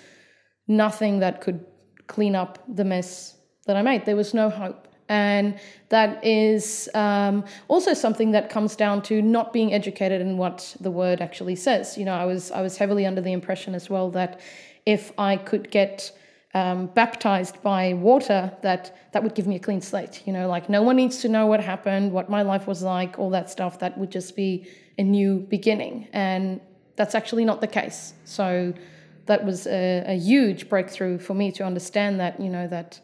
nothing 0.68 1.20
that 1.20 1.42
could 1.42 1.66
clean 2.08 2.36
up 2.36 2.64
the 2.68 2.84
mess 2.84 3.36
that 3.66 3.76
I 3.76 3.82
made. 3.82 4.06
There 4.06 4.16
was 4.16 4.34
no 4.34 4.50
hope. 4.50 4.88
And 5.08 5.60
that 5.90 6.24
is 6.26 6.90
um, 6.96 7.46
also 7.68 7.94
something 7.94 8.32
that 8.32 8.50
comes 8.50 8.76
down 8.76 9.04
to 9.04 9.22
not 9.22 9.54
being 9.54 9.72
educated 9.74 10.20
in 10.20 10.38
what 10.38 10.76
the 10.80 10.90
word 10.92 11.22
actually 11.22 11.56
says. 11.56 11.98
You 11.98 12.06
know, 12.06 12.16
I 12.16 12.26
was 12.26 12.52
I 12.52 12.62
was 12.62 12.78
heavily 12.78 13.06
under 13.06 13.22
the 13.22 13.32
impression 13.32 13.76
as 13.76 13.90
well 13.90 14.10
that 14.12 14.42
if 14.86 15.12
I 15.18 15.38
could 15.38 15.70
get 15.70 16.12
um, 16.56 16.88
baptized 16.88 17.62
by 17.62 17.94
water, 17.94 18.52
that 18.62 19.12
that 19.12 19.22
would 19.22 19.36
give 19.36 19.46
me 19.46 19.58
a 19.58 19.60
clean 19.60 19.82
slate. 19.82 20.24
You 20.26 20.32
know, 20.32 20.48
like 20.48 20.70
no 20.70 20.82
one 20.82 20.96
needs 20.96 21.18
to 21.18 21.28
know 21.28 21.46
what 21.46 21.60
happened, 21.60 22.14
what 22.14 22.30
my 22.30 22.42
life 22.42 22.66
was 22.66 22.82
like, 22.82 23.20
all 23.20 23.30
that 23.32 23.50
stuff. 23.50 23.78
That 23.80 23.98
would 23.98 24.10
just 24.10 24.38
be 24.38 24.66
a 24.98 25.04
new 25.04 25.46
beginning, 25.50 26.08
and 26.14 26.62
that's 26.96 27.14
actually 27.14 27.44
not 27.44 27.60
the 27.60 27.68
case. 27.68 28.14
So 28.24 28.74
that 29.26 29.44
was 29.44 29.68
a, 29.68 30.06
a 30.08 30.18
huge 30.18 30.70
breakthrough 30.70 31.20
for 31.20 31.34
me 31.34 31.52
to 31.52 31.66
understand 31.66 32.22
that 32.22 32.40
you 32.40 32.50
know 32.50 32.68
that 32.70 33.02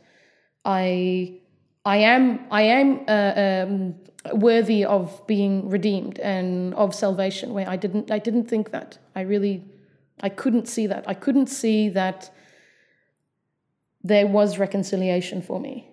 I 0.63 1.41
I 1.83 1.97
am 1.97 2.47
I 2.51 2.61
am 2.61 3.03
uh, 3.05 3.33
um, 3.35 3.95
worthy 4.33 4.85
of 4.85 5.27
being 5.27 5.67
redeemed 5.67 6.19
and 6.19 6.73
of 6.75 6.95
salvation. 6.95 7.53
Where 7.53 7.69
I 7.69 7.75
didn't 7.75 8.11
I 8.11 8.19
didn't 8.19 8.45
think 8.45 8.71
that 8.71 8.97
I 9.13 9.21
really 9.21 9.65
I 10.21 10.29
couldn't 10.29 10.69
see 10.69 10.87
that 10.87 11.03
I 11.05 11.15
couldn't 11.15 11.47
see 11.47 11.89
that 11.89 12.31
there 14.03 14.27
was 14.27 14.57
reconciliation 14.57 15.41
for 15.41 15.59
me. 15.59 15.87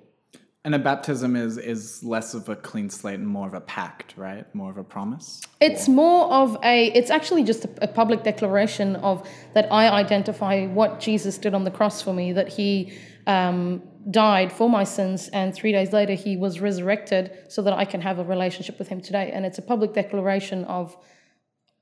And 0.64 0.74
a 0.74 0.78
baptism 0.78 1.36
is 1.36 1.56
is 1.56 2.02
less 2.02 2.34
of 2.34 2.48
a 2.48 2.56
clean 2.56 2.90
slate 2.90 3.14
and 3.14 3.28
more 3.28 3.46
of 3.46 3.54
a 3.54 3.60
pact, 3.60 4.14
right? 4.16 4.44
More 4.54 4.70
of 4.70 4.76
a 4.76 4.84
promise. 4.84 5.40
It's 5.60 5.88
more 5.88 6.30
of 6.30 6.58
a. 6.62 6.86
It's 6.88 7.10
actually 7.10 7.44
just 7.44 7.64
a, 7.64 7.70
a 7.82 7.88
public 7.88 8.22
declaration 8.22 8.96
of 8.96 9.26
that 9.54 9.72
I 9.72 9.88
identify 9.88 10.66
what 10.66 11.00
Jesus 11.00 11.38
did 11.38 11.54
on 11.54 11.64
the 11.64 11.70
cross 11.70 12.02
for 12.02 12.12
me. 12.12 12.32
That 12.32 12.48
He 12.48 12.92
um, 13.26 13.82
died 14.10 14.52
for 14.52 14.68
my 14.68 14.84
sins, 14.84 15.28
and 15.28 15.54
three 15.54 15.72
days 15.72 15.92
later 15.92 16.14
he 16.14 16.36
was 16.36 16.60
resurrected 16.60 17.30
so 17.48 17.62
that 17.62 17.74
I 17.74 17.84
can 17.84 18.00
have 18.00 18.18
a 18.18 18.24
relationship 18.24 18.78
with 18.78 18.88
him 18.88 19.00
today. 19.00 19.30
And 19.32 19.44
it's 19.44 19.58
a 19.58 19.62
public 19.62 19.92
declaration 19.92 20.64
of 20.64 20.96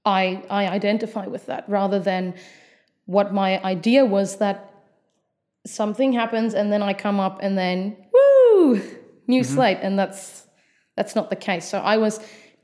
I, 0.04 0.42
I 0.50 0.66
identify 0.68 1.26
with 1.26 1.46
that 1.46 1.68
rather 1.68 1.98
than 1.98 2.34
what 3.06 3.32
my 3.32 3.62
idea 3.62 4.04
was 4.04 4.36
that 4.36 4.72
something 5.66 6.12
happens 6.12 6.55
and 6.55 6.72
then 6.72 6.83
I 6.83 6.94
come 6.94 7.20
up 7.20 7.40
and 7.42 7.57
then 7.59 7.96
woo 8.12 8.81
new 9.26 9.42
mm-hmm. 9.42 9.55
slate 9.55 9.79
and 9.83 9.98
that's 9.98 10.46
that's 10.96 11.14
not 11.14 11.29
the 11.29 11.37
case. 11.37 11.68
So 11.68 11.79
I 11.79 11.98
was 11.98 12.20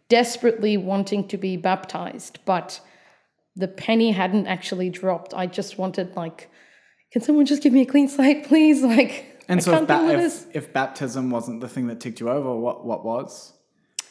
desperately 0.08 0.76
wanting 0.76 1.28
to 1.28 1.36
be 1.36 1.56
baptized, 1.56 2.38
but 2.46 2.80
the 3.56 3.68
penny 3.68 4.12
hadn't 4.12 4.46
actually 4.46 4.88
dropped. 4.88 5.34
I 5.34 5.46
just 5.46 5.78
wanted 5.78 6.16
like 6.16 6.48
can 7.12 7.20
someone 7.20 7.44
just 7.44 7.62
give 7.62 7.74
me 7.74 7.82
a 7.82 7.86
clean 7.86 8.08
slate, 8.08 8.46
please? 8.46 8.82
Like 8.92 9.26
And 9.48 9.60
I 9.60 9.62
so 9.62 9.74
if, 9.74 9.86
ba- 9.86 10.24
if, 10.24 10.56
if 10.56 10.72
baptism 10.72 11.30
wasn't 11.30 11.60
the 11.60 11.68
thing 11.68 11.88
that 11.88 12.00
ticked 12.00 12.20
you 12.20 12.30
over, 12.30 12.54
what 12.54 12.86
what 12.86 13.04
was? 13.04 13.52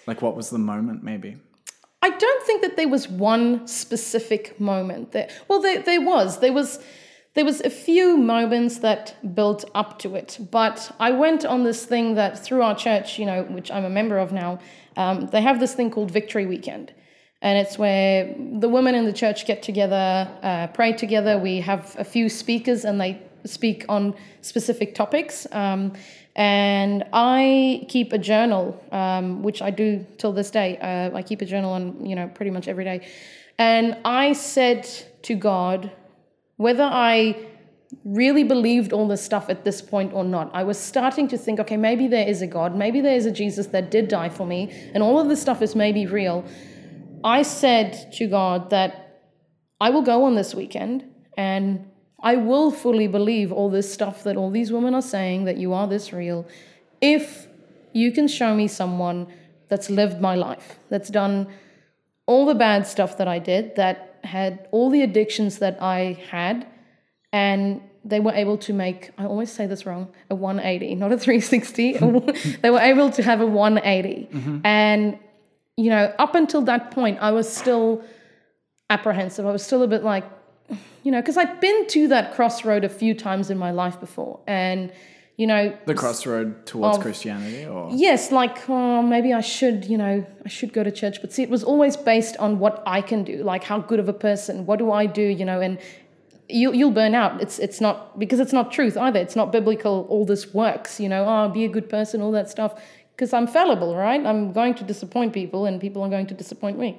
Like 0.08 0.21
what 0.21 0.36
was 0.36 0.49
the 0.49 0.60
moment 0.60 1.04
maybe? 1.04 1.38
I 2.04 2.10
don't 2.10 2.43
think 2.47 2.63
that 2.63 2.77
there 2.77 2.88
was 2.88 3.08
one 3.08 3.67
specific 3.67 4.60
moment 4.60 5.12
there. 5.12 5.30
Well, 5.47 5.62
there, 5.62 5.84
there 5.84 6.01
was. 6.01 6.39
There 6.39 6.51
was 6.51 6.80
there 7.34 7.46
was 7.46 7.62
a 7.62 7.70
few 7.70 8.17
moments 8.17 8.80
that 8.80 9.15
built 9.36 9.63
up 9.74 10.00
to 10.00 10.15
it. 10.15 10.38
But 10.52 10.94
I 11.00 11.12
went 11.12 11.46
on 11.46 11.63
this 11.63 11.86
thing 11.86 12.15
that 12.15 12.44
through 12.44 12.62
our 12.62 12.76
church, 12.76 13.17
you 13.17 13.26
know, 13.26 13.44
which 13.44 13.72
I'm 13.72 13.86
a 13.86 13.89
member 13.89 14.17
of 14.17 14.34
now, 14.34 14.60
um, 14.98 15.28
they 15.28 15.41
have 15.41 15.60
this 15.60 15.74
thing 15.74 15.91
called 15.91 16.12
Victory 16.12 16.46
Weekend. 16.46 16.94
And 17.41 17.58
it's 17.58 17.78
where 17.78 18.36
the 18.60 18.70
women 18.70 18.96
in 18.96 19.06
the 19.06 19.13
church 19.13 19.46
get 19.46 19.63
together, 19.63 20.30
uh, 20.44 20.67
pray 20.67 20.94
together. 20.94 21.39
We 21.39 21.62
have 21.62 21.96
a 21.98 22.04
few 22.04 22.30
speakers 22.30 22.86
and 22.86 23.00
they 23.00 23.22
speak 23.46 23.86
on 23.89 24.13
specific 24.41 24.94
topics. 24.94 25.48
Um, 25.52 25.94
and 26.36 27.04
I 27.13 27.86
keep 27.89 28.13
a 28.13 28.17
journal, 28.17 28.82
um, 28.91 29.41
which 29.41 29.62
I 29.62 29.72
do 29.72 30.06
till 30.17 30.34
this 30.34 30.52
day. 30.52 30.78
Uh, 30.78 31.15
I 31.15 31.24
keep 31.24 31.41
a 31.41 31.46
journal 31.46 31.72
on, 31.72 32.06
you 32.06 32.15
know, 32.15 32.28
pretty 32.28 32.52
much 32.52 32.67
every 32.67 32.84
day. 32.84 33.08
And 33.58 33.98
I 34.06 34.34
said 34.34 34.88
to 35.24 35.36
God, 35.36 35.91
whether 36.62 36.84
I 36.84 37.47
really 38.06 38.43
believed 38.43 38.93
all 38.93 39.08
this 39.08 39.24
stuff 39.24 39.50
at 39.50 39.65
this 39.65 39.82
point 39.82 40.13
or 40.13 40.24
not. 40.24 40.50
I 40.54 40.63
was 40.63 40.78
starting 40.78 41.28
to 41.30 41.38
think, 41.38 41.60
okay, 41.60 41.78
maybe 41.78 42.08
there 42.08 42.28
is 42.28 42.41
a 42.41 42.47
God, 42.47 42.76
maybe 42.76 43.02
there 43.02 43.15
is 43.15 43.26
a 43.26 43.32
Jesus 43.32 43.67
that 43.67 43.91
did 43.91 44.08
die 44.08 44.30
for 44.30 44.45
me, 44.45 44.60
and 44.93 45.04
all 45.04 45.19
of 45.19 45.28
this 45.28 45.41
stuff 45.41 45.62
is 45.62 45.76
maybe 45.76 46.06
real. 46.06 46.45
I 47.24 47.41
said 47.41 48.12
to 48.13 48.28
God 48.28 48.69
that 48.69 48.91
I 49.80 49.89
will 49.89 50.02
go 50.04 50.24
on 50.24 50.36
this 50.36 50.56
weekend 50.56 51.04
and 51.38 51.89
I 52.19 52.36
will 52.36 52.71
fully 52.71 53.08
believe 53.08 53.52
all 53.52 53.69
this 53.69 53.91
stuff 53.91 54.24
that 54.24 54.38
all 54.38 54.52
these 54.52 54.71
women 54.71 54.93
are 54.93 55.02
saying 55.02 55.45
that 55.45 55.58
you 55.58 55.74
are 55.74 55.88
this 55.88 56.13
real 56.13 56.47
if 57.02 57.47
you 57.93 58.12
can 58.12 58.28
show 58.28 58.56
me 58.56 58.67
someone 58.67 59.28
that's 59.69 59.89
lived 59.89 60.21
my 60.21 60.36
life, 60.36 60.80
that's 60.89 61.10
done 61.10 61.47
all 62.28 62.45
the 62.45 62.56
bad 62.56 62.86
stuff 62.86 63.17
that 63.17 63.28
I 63.28 63.39
did, 63.39 63.76
that 63.76 64.11
had 64.23 64.67
all 64.71 64.89
the 64.89 65.01
addictions 65.01 65.60
that 65.60 65.81
I 65.81 66.17
had, 66.29 66.67
and 67.31 67.81
they 68.03 68.19
were 68.19 68.34
able 68.34 68.57
to 68.57 68.73
make, 68.73 69.12
I 69.17 69.25
always 69.25 69.51
say 69.51 69.67
this 69.67 69.86
wrong, 69.86 70.07
a 70.29 70.36
180, 70.36 70.95
not 70.95 71.12
a 71.12 71.17
360. 71.17 71.93
they 72.62 72.69
were 72.69 72.79
able 72.79 73.12
to 73.12 73.23
have 73.23 73.41
a 73.41 73.45
180. 73.45 74.29
Mm-hmm. 74.31 74.60
And, 74.65 75.19
you 75.77 75.89
know, 75.89 76.13
up 76.17 76.36
until 76.36 76.62
that 76.63 76.91
point, 76.91 77.19
I 77.21 77.31
was 77.31 77.51
still 77.51 78.03
apprehensive. 78.89 79.45
I 79.45 79.51
was 79.51 79.63
still 79.63 79.84
a 79.84 79.88
bit 79.88 80.03
like, 80.03 80.25
you 81.03 81.12
know, 81.12 81.21
because 81.21 81.38
I'd 81.38 81.60
been 81.60 81.88
to 81.88 82.07
that 82.10 82.34
crossroad 82.34 82.84
a 82.84 82.89
few 82.89 83.13
times 83.13 83.49
in 83.49 83.57
my 83.57 83.71
life 83.71 83.99
before. 83.99 84.39
And, 84.47 84.91
you 85.41 85.47
know, 85.47 85.75
The 85.86 85.95
crossroad 85.95 86.67
towards 86.67 86.97
Of- 86.97 87.04
Christianity 87.04 87.65
or? 87.65 87.89
Yes 88.08 88.32
like 88.32 88.58
oh, 88.69 89.01
maybe 89.01 89.34
i 89.34 89.41
should 89.41 89.86
you 89.91 89.97
know 89.97 90.13
i 90.45 90.49
should 90.58 90.71
go 90.71 90.84
to 90.84 90.91
church 90.91 91.15
but 91.21 91.34
see 91.34 91.43
it 91.47 91.49
was 91.49 91.63
always 91.63 91.97
based 91.97 92.36
on 92.38 92.60
what 92.60 92.75
i 92.86 92.99
can 93.10 93.23
do 93.23 93.38
like 93.51 93.63
how 93.63 93.80
good 93.80 93.99
of 94.04 94.08
a 94.08 94.17
person 94.30 94.54
what 94.67 94.77
do 94.77 94.91
i 94.91 95.04
do 95.21 95.27
you 95.39 95.45
know 95.51 95.60
and 95.60 95.80
you, 96.62 96.73
you'll 96.73 96.97
burn 97.01 97.15
out. 97.15 97.41
It's 97.41 97.58
it's 97.60 97.80
not 97.86 98.19
because 98.19 98.39
it's 98.43 98.56
not 98.60 98.71
truth 98.77 98.97
either. 98.97 99.19
It's 99.25 99.38
not 99.41 99.51
biblical 99.51 99.95
all 100.10 100.25
this 100.25 100.54
works 100.54 100.99
you 100.99 101.10
know 101.13 101.23
oh 101.32 101.49
be 101.49 101.63
a 101.65 101.73
good 101.77 101.89
person 101.89 102.21
all 102.21 102.34
that 102.39 102.49
stuff 102.56 102.71
because 103.13 103.32
i'm 103.38 103.47
fallible 103.47 103.95
right? 103.95 104.23
I'm 104.30 104.51
going 104.60 104.75
to 104.75 104.84
disappoint 104.84 105.32
people 105.34 105.62
and 105.67 105.73
people 105.86 106.01
are 106.06 106.10
going 106.17 106.27
to 106.27 106.38
disappoint 106.43 106.77
me. 106.86 106.89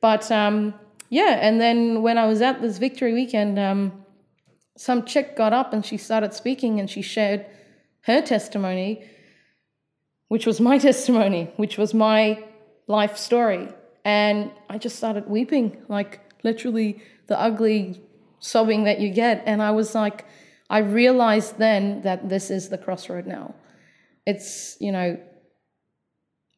But 0.00 0.30
um 0.42 0.74
yeah 1.18 1.34
and 1.46 1.54
then 1.64 2.02
when 2.06 2.16
i 2.22 2.26
was 2.32 2.40
at 2.48 2.56
this 2.64 2.78
victory 2.86 3.12
weekend 3.20 3.58
um 3.58 3.80
some 4.76 5.04
chick 5.04 5.36
got 5.36 5.52
up 5.60 5.72
and 5.74 5.84
she 5.90 5.96
started 6.08 6.32
speaking 6.42 6.80
and 6.80 6.88
she 6.94 7.02
shared 7.02 7.46
her 8.02 8.20
testimony 8.22 9.08
which 10.32 10.46
was 10.46 10.62
my 10.62 10.78
testimony, 10.88 11.50
which 11.56 11.76
was 11.76 11.92
my 11.92 12.42
life 12.86 13.18
story. 13.18 13.68
And 14.02 14.50
I 14.70 14.78
just 14.78 14.96
started 14.96 15.28
weeping, 15.28 15.76
like 15.88 16.20
literally 16.42 17.02
the 17.26 17.38
ugly 17.38 18.00
sobbing 18.38 18.84
that 18.84 18.98
you 18.98 19.10
get. 19.10 19.42
And 19.44 19.60
I 19.60 19.72
was 19.72 19.94
like, 19.94 20.24
I 20.70 20.78
realized 20.78 21.58
then 21.58 22.00
that 22.00 22.30
this 22.30 22.50
is 22.50 22.70
the 22.70 22.78
crossroad 22.78 23.26
now. 23.26 23.54
It's, 24.24 24.78
you 24.80 24.90
know, 24.90 25.18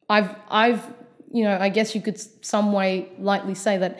I've, 0.09 0.33
I've, 0.47 0.81
you 1.29 1.43
know, 1.43 1.57
I 1.59 1.67
guess 1.67 1.93
you 1.93 1.99
could 1.99 2.17
some 2.45 2.71
way 2.71 3.11
lightly 3.19 3.55
say 3.55 3.77
that 3.79 3.99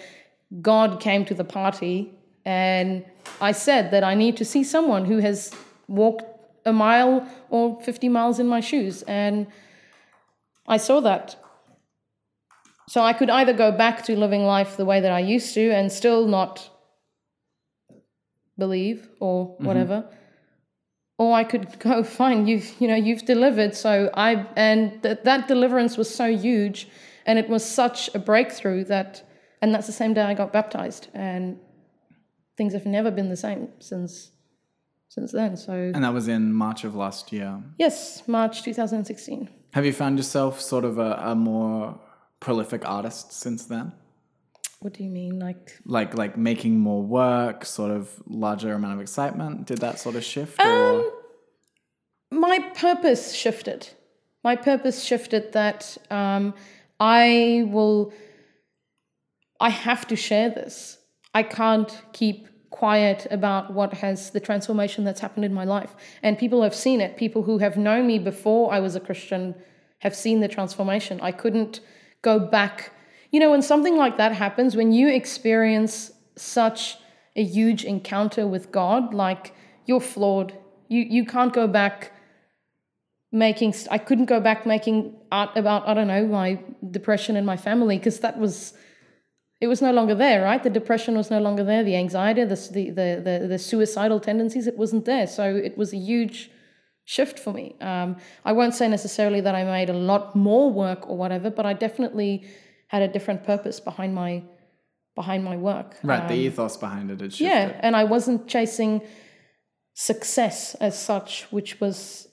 God 0.62 1.02
came 1.02 1.26
to 1.26 1.34
the 1.34 1.44
party 1.44 2.18
and 2.46 3.04
I 3.42 3.52
said 3.52 3.92
that 3.92 4.06
I 4.06 4.16
need 4.16 4.38
to 4.38 4.46
see 4.46 4.64
someone 4.64 5.04
who 5.04 5.18
has 5.18 5.52
walked 5.90 6.24
a 6.66 6.74
mile 6.74 7.28
or 7.50 7.82
50 7.82 8.10
miles 8.10 8.40
in 8.40 8.48
my 8.48 8.60
shoes. 8.60 9.04
And 9.04 9.48
I 10.68 10.78
saw 10.78 11.00
that. 11.02 11.36
So 12.88 13.02
I 13.02 13.14
could 13.14 13.30
either 13.30 13.54
go 13.54 13.72
back 13.72 14.04
to 14.06 14.16
living 14.16 14.44
life 14.44 14.78
the 14.78 14.86
way 14.86 15.00
that 15.00 15.12
I 15.12 15.20
used 15.20 15.54
to 15.56 15.72
and 15.72 15.92
still 15.92 16.28
not 16.28 16.70
believe 18.58 19.10
or 19.20 19.50
mm-hmm. 19.50 19.66
whatever. 19.66 20.06
Or 21.18 21.34
I 21.34 21.44
could 21.44 21.80
go, 21.80 22.04
fine, 22.04 22.48
you've 22.48 22.80
you 22.80 22.88
know, 22.88 22.96
you've 22.96 23.26
delivered. 23.26 23.76
So 23.76 24.10
I 24.14 24.46
and 24.56 25.02
th- 25.02 25.20
that 25.24 25.48
deliverance 25.48 25.98
was 25.98 26.14
so 26.14 26.36
huge 26.36 26.88
and 27.26 27.40
it 27.40 27.50
was 27.50 27.66
such 27.66 28.14
a 28.14 28.20
breakthrough 28.20 28.84
that 28.86 29.28
and 29.62 29.74
that's 29.74 29.88
the 29.88 29.94
same 29.94 30.14
day 30.14 30.22
I 30.22 30.34
got 30.34 30.54
baptized. 30.54 31.08
And 31.14 31.60
things 32.58 32.74
have 32.74 32.86
never 32.86 33.12
been 33.12 33.30
the 33.30 33.38
same 33.38 33.70
since 33.80 34.32
since 35.10 35.32
then. 35.32 35.58
So 35.58 35.74
and 35.74 36.04
that 36.04 36.14
was 36.14 36.28
in 36.28 36.54
March 36.54 36.84
of 36.84 36.96
last 36.96 37.32
year. 37.32 37.62
yes, 37.78 38.24
March 38.28 38.64
2016. 38.64 39.50
Have 39.74 39.86
you 39.86 39.94
found 39.94 40.18
yourself 40.18 40.62
sort 40.62 40.86
of 40.86 40.98
a, 40.98 41.14
a 41.24 41.36
more 41.36 42.00
prolific 42.40 42.88
artist 42.88 43.34
since 43.34 43.66
then? 43.66 43.92
What 44.80 44.94
do 44.94 45.04
you 45.04 45.10
mean? 45.10 45.40
Like 45.40 45.80
Like 45.86 46.16
like 46.18 46.38
making 46.38 46.80
more 46.80 47.02
work, 47.02 47.66
sort 47.66 47.92
of 47.92 48.10
larger 48.28 48.74
amount 48.74 48.94
of 48.94 49.02
excitement. 49.02 49.66
Did 49.68 49.80
that 49.80 50.00
sort 50.00 50.16
of 50.16 50.24
shift? 50.24 50.62
or? 50.62 51.00
Um, 51.00 51.12
my 52.32 52.60
purpose 52.76 53.34
shifted. 53.34 53.90
My 54.44 54.56
purpose 54.56 55.04
shifted 55.04 55.54
that 55.54 55.98
um, 56.12 56.54
I 57.00 57.64
will, 57.68 58.14
I 59.60 59.70
have 59.70 60.06
to 60.08 60.16
share 60.16 60.50
this. 60.50 61.00
I 61.34 61.44
can't 61.44 61.92
keep 62.14 62.48
quiet 62.70 63.28
about 63.32 63.74
what 63.74 63.94
has 63.94 64.32
the 64.32 64.40
transformation 64.40 65.04
that's 65.04 65.20
happened 65.20 65.46
in 65.46 65.54
my 65.54 65.64
life. 65.64 65.96
And 66.24 66.38
people 66.38 66.64
have 66.64 66.76
seen 66.76 67.02
it. 67.02 67.18
People 67.18 67.44
who 67.44 67.60
have 67.60 67.78
known 67.78 68.08
me 68.08 68.20
before 68.20 68.74
I 68.74 68.80
was 68.80 68.96
a 68.96 69.00
Christian 69.00 69.56
have 70.00 70.16
seen 70.16 70.40
the 70.40 70.48
transformation. 70.48 71.20
I 71.22 71.32
couldn't 71.32 71.80
go 72.22 72.40
back. 72.40 72.92
You 73.32 73.40
know, 73.40 73.52
when 73.52 73.62
something 73.62 73.96
like 73.96 74.18
that 74.18 74.34
happens, 74.34 74.76
when 74.76 74.92
you 74.92 75.08
experience 75.10 76.12
such 76.36 76.98
a 77.36 77.44
huge 77.44 77.84
encounter 77.84 78.48
with 78.48 78.72
God, 78.72 79.14
like 79.14 79.54
you're 79.86 80.02
flawed. 80.02 80.54
You 80.88 81.02
you 81.02 81.26
can't 81.26 81.54
go 81.54 81.68
back 81.68 82.12
making 83.32 83.74
I 83.92 83.98
couldn't 83.98 84.26
go 84.26 84.40
back 84.40 84.66
making 84.66 85.16
art 85.32 85.52
about 85.58 85.88
I 85.88 85.94
don't 85.94 86.08
know 86.08 86.26
my 86.26 86.60
depression 86.92 87.36
and 87.36 87.46
my 87.46 87.58
family 87.58 87.98
because 87.98 88.20
that 88.22 88.38
was 88.40 88.74
it 89.62 89.68
was 89.68 89.82
no 89.82 89.92
longer 89.92 90.16
there 90.16 90.44
right 90.44 90.64
the 90.64 90.70
depression 90.70 91.16
was 91.16 91.30
no 91.32 91.40
longer 91.40 91.64
there 91.64 91.84
the 91.84 91.96
anxiety 91.96 92.44
the, 92.44 92.56
the 92.74 92.90
the 92.90 93.22
the, 93.28 93.48
the 93.48 93.60
suicidal 93.60 94.20
tendencies 94.20 94.68
it 94.68 94.78
wasn't 94.78 95.06
there 95.06 95.28
so 95.28 95.56
it 95.56 95.78
was 95.78 95.94
a 95.94 95.98
huge 95.98 96.52
shift 97.06 97.38
for 97.40 97.54
me 97.54 97.76
um, 97.82 98.18
I 98.44 98.52
won't 98.52 98.74
say 98.74 98.88
necessarily 98.88 99.42
that 99.42 99.56
I 99.56 99.64
made 99.64 99.90
a 99.90 99.94
lot 99.94 100.36
more 100.36 100.72
work 100.72 101.08
or 101.10 101.18
whatever 101.18 101.50
but 101.50 101.66
I 101.66 101.74
definitely 101.74 102.46
had 102.88 103.02
a 103.02 103.08
different 103.08 103.44
purpose 103.44 103.80
behind 103.80 104.14
my 104.16 104.44
behind 105.16 105.44
my 105.44 105.56
work 105.56 105.98
right, 106.04 106.28
the 106.28 106.36
ethos 106.36 106.76
behind 106.78 107.10
it 107.12 107.20
shifted. 107.22 107.46
yeah, 107.46 107.80
and 107.80 107.96
I 107.96 108.04
wasn't 108.04 108.48
chasing 108.48 109.02
success 109.96 110.76
as 110.76 111.00
such, 111.00 111.48
which 111.52 111.80
was 111.80 112.28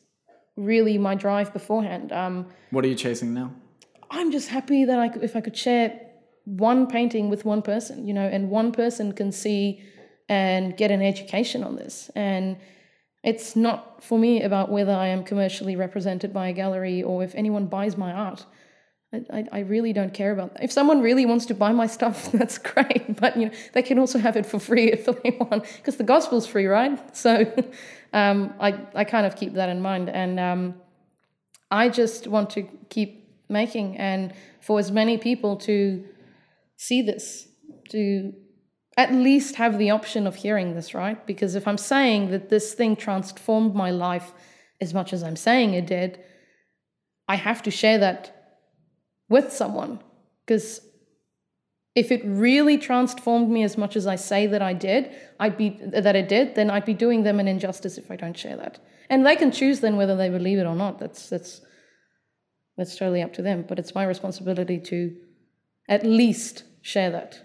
really 0.57 0.99
my 0.99 1.15
drive 1.15 1.53
beforehand. 1.53 2.13
Um, 2.13 2.47
What 2.71 2.85
are 2.85 2.89
you 2.89 2.95
chasing 2.95 3.33
now? 3.33 3.55
I'm 4.11 4.31
just 4.31 4.49
happy 4.49 4.85
that 4.85 4.99
I 4.99 5.09
could, 5.09 5.23
if 5.25 5.37
I 5.37 5.41
could 5.41 5.57
share 5.57 5.99
one 6.44 6.87
painting 6.87 7.31
with 7.31 7.44
one 7.44 7.62
person, 7.62 8.07
you 8.07 8.14
know, 8.14 8.26
and 8.26 8.50
one 8.50 8.72
person 8.72 9.12
can 9.12 9.33
see 9.33 9.83
and 10.28 10.76
get 10.76 10.90
an 10.90 11.02
education 11.02 11.62
on 11.62 11.76
this. 11.76 12.11
And 12.14 12.57
It's 13.24 13.55
not 13.55 14.02
for 14.02 14.18
me 14.18 14.42
about 14.42 14.68
whether 14.68 14.92
I 14.92 15.07
am 15.07 15.22
commercially 15.22 15.76
represented 15.76 16.33
by 16.33 16.48
a 16.48 16.52
gallery 16.52 17.05
or 17.05 17.22
if 17.22 17.35
anyone 17.37 17.66
buys 17.66 17.96
my 17.96 18.12
art. 18.12 18.44
I, 19.12 19.44
I, 19.52 19.61
really 19.61 19.92
don't 19.92 20.14
care 20.14 20.33
about 20.33 20.55
that. 20.55 20.64
If 20.64 20.72
someone 20.72 21.02
really 21.02 21.26
wants 21.26 21.44
to 21.46 21.55
buy 21.55 21.70
my 21.72 21.87
stuff, 21.87 22.33
that's 22.38 22.59
great. 22.59 23.20
But 23.20 23.37
you 23.37 23.46
know, 23.46 23.52
they 23.74 23.83
can 23.83 23.98
also 23.98 24.18
have 24.18 24.37
it 24.37 24.46
for 24.46 24.59
free 24.59 24.90
if 24.90 25.05
they 25.05 25.37
want, 25.38 25.64
because 25.76 25.96
the 25.96 26.05
gospel's 26.05 26.46
free, 26.46 26.66
right? 26.66 26.98
So 27.14 27.44
um, 28.12 28.55
I 28.59 28.81
I 28.94 29.05
kind 29.05 29.26
of 29.26 29.37
keep 29.37 29.52
that 29.52 29.68
in 29.68 29.83
mind, 29.83 30.09
and 30.09 30.40
um, 30.40 30.74
I 31.70 31.90
just 31.90 32.26
want 32.26 32.50
to 32.50 32.62
keep 32.88 33.28
making, 33.50 33.98
and 33.98 34.33
for 34.61 34.78
as 34.78 34.90
many 34.90 35.18
people 35.18 35.57
to 35.57 36.02
see 36.83 37.01
this, 37.01 37.49
to 37.90 38.33
at 38.97 39.12
least 39.12 39.55
have 39.55 39.79
the 39.79 39.90
option 39.90 40.27
of 40.27 40.35
hearing 40.37 40.75
this, 40.75 40.95
right? 40.95 41.25
Because 41.27 41.55
if 41.55 41.66
I'm 41.68 41.79
saying 41.79 42.31
that 42.33 42.49
this 42.51 42.75
thing 42.75 42.97
transformed 42.97 43.75
my 43.75 43.90
life 43.90 44.33
as 44.81 44.92
much 44.92 45.12
as 45.12 45.23
I'm 45.23 45.37
saying 45.37 45.75
it 45.75 45.87
did, 45.87 46.18
I 47.29 47.37
have 47.37 47.62
to 47.62 47.71
share 47.71 47.99
that 47.99 48.23
with 49.29 49.53
someone. 49.53 50.01
Because 50.45 50.81
if 51.95 52.11
it 52.11 52.23
really 52.25 52.79
transformed 52.79 53.49
me 53.49 53.62
as 53.62 53.79
much 53.79 53.95
as 53.95 54.07
I 54.07 54.16
say 54.16 54.49
that 54.49 54.61
I 54.61 54.73
did, 54.73 55.11
I'd 55.38 55.57
be 55.57 55.79
that 55.85 56.16
it 56.16 56.29
did, 56.29 56.57
then 56.57 56.68
I'd 56.68 56.85
be 56.85 56.95
doing 56.95 57.23
them 57.23 57.38
an 57.38 57.47
injustice 57.47 57.97
if 57.97 58.11
I 58.11 58.16
don't 58.16 58.37
share 58.37 58.57
that. 58.57 58.81
And 59.09 59.25
they 59.25 59.37
can 59.37 59.53
choose 59.53 59.81
then 59.81 59.97
whether 59.97 60.16
they 60.16 60.31
believe 60.31 60.59
it 60.59 60.66
or 60.66 60.75
not. 60.75 60.99
That's 60.99 61.29
that's 61.29 61.61
that's 62.77 62.97
totally 62.97 63.23
up 63.23 63.33
to 63.35 63.42
them. 63.42 63.64
But 63.68 63.79
it's 63.79 63.95
my 63.95 64.05
responsibility 64.05 64.81
to 64.81 65.16
at 65.88 66.05
least 66.05 66.64
share 66.83 67.11
that. 67.11 67.40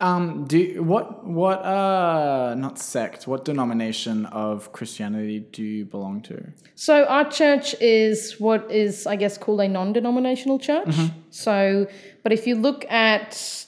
Um, 0.00 0.46
do 0.48 0.82
what 0.82 1.24
what 1.24 1.64
uh 1.64 2.56
not 2.56 2.76
sect? 2.78 3.28
What 3.28 3.44
denomination 3.44 4.26
of 4.26 4.72
Christianity 4.72 5.38
do 5.38 5.62
you 5.62 5.84
belong 5.84 6.22
to? 6.22 6.52
So 6.74 7.04
our 7.04 7.30
church 7.30 7.76
is 7.80 8.40
what 8.40 8.68
is, 8.70 9.06
I 9.06 9.14
guess, 9.14 9.38
called 9.38 9.60
a 9.60 9.68
non-denominational 9.68 10.58
church. 10.58 10.92
So, 11.30 11.86
but 12.24 12.32
if 12.32 12.48
you 12.48 12.56
look 12.56 12.84
at 12.90 13.66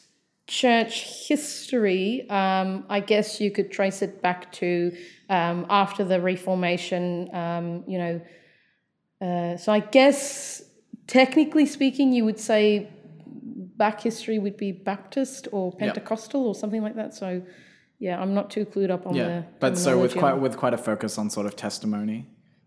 church 0.48 1.28
history, 1.28 2.28
um, 2.28 2.84
I 2.88 2.98
guess 2.98 3.40
you 3.40 3.52
could 3.52 3.70
trace 3.70 4.02
it 4.02 4.20
back 4.20 4.50
to 4.54 4.92
um, 5.28 5.66
after 5.70 6.02
the 6.02 6.20
Reformation. 6.20 7.32
Um, 7.32 7.84
you 7.86 7.98
know, 7.98 8.20
uh, 9.22 9.56
so 9.56 9.72
I 9.72 9.78
guess 9.78 10.62
technically 11.06 11.66
speaking, 11.66 12.12
you 12.12 12.24
would 12.24 12.40
say 12.40 12.88
back 13.80 14.02
history 14.02 14.38
would 14.38 14.58
be 14.58 14.70
Baptist 14.72 15.48
or 15.52 15.72
Pentecostal 15.72 16.46
or 16.46 16.54
something 16.54 16.82
like 16.82 16.96
that. 16.96 17.14
So, 17.14 17.42
yeah, 17.98 18.20
I'm 18.20 18.34
not 18.34 18.50
too 18.50 18.66
clued 18.66 18.90
up 18.90 19.06
on 19.06 19.14
Yeah, 19.14 19.28
the. 19.28 19.46
but 19.58 19.78
so 19.78 19.98
with 19.98 20.14
quite 20.14 20.34
with 20.34 20.56
quite 20.62 20.74
a 20.74 20.82
focus 20.90 21.16
on 21.16 21.30
sort 21.30 21.46
of 21.46 21.56
testimony. 21.56 22.18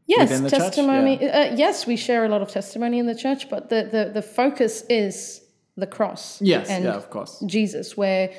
Yes, 0.08 0.22
within 0.22 0.44
the 0.44 0.50
church? 0.50 0.60
testimony. 0.60 1.14
Uh, 1.30 1.56
yes, 1.56 1.86
we 1.86 1.98
share 2.08 2.26
a 2.26 2.30
lot 2.30 2.42
of 2.42 2.50
testimony 2.50 2.98
in 2.98 3.06
the 3.06 3.20
church, 3.26 3.42
but 3.54 3.70
the, 3.70 3.82
the, 3.96 4.04
the 4.18 4.22
focus 4.22 4.84
is 4.90 5.16
the 5.78 5.88
cross. 5.88 6.42
Yes, 6.42 6.68
and 6.70 6.84
yeah, 6.84 6.96
of 7.02 7.10
course. 7.12 7.42
Jesus, 7.46 7.96
where 7.96 8.34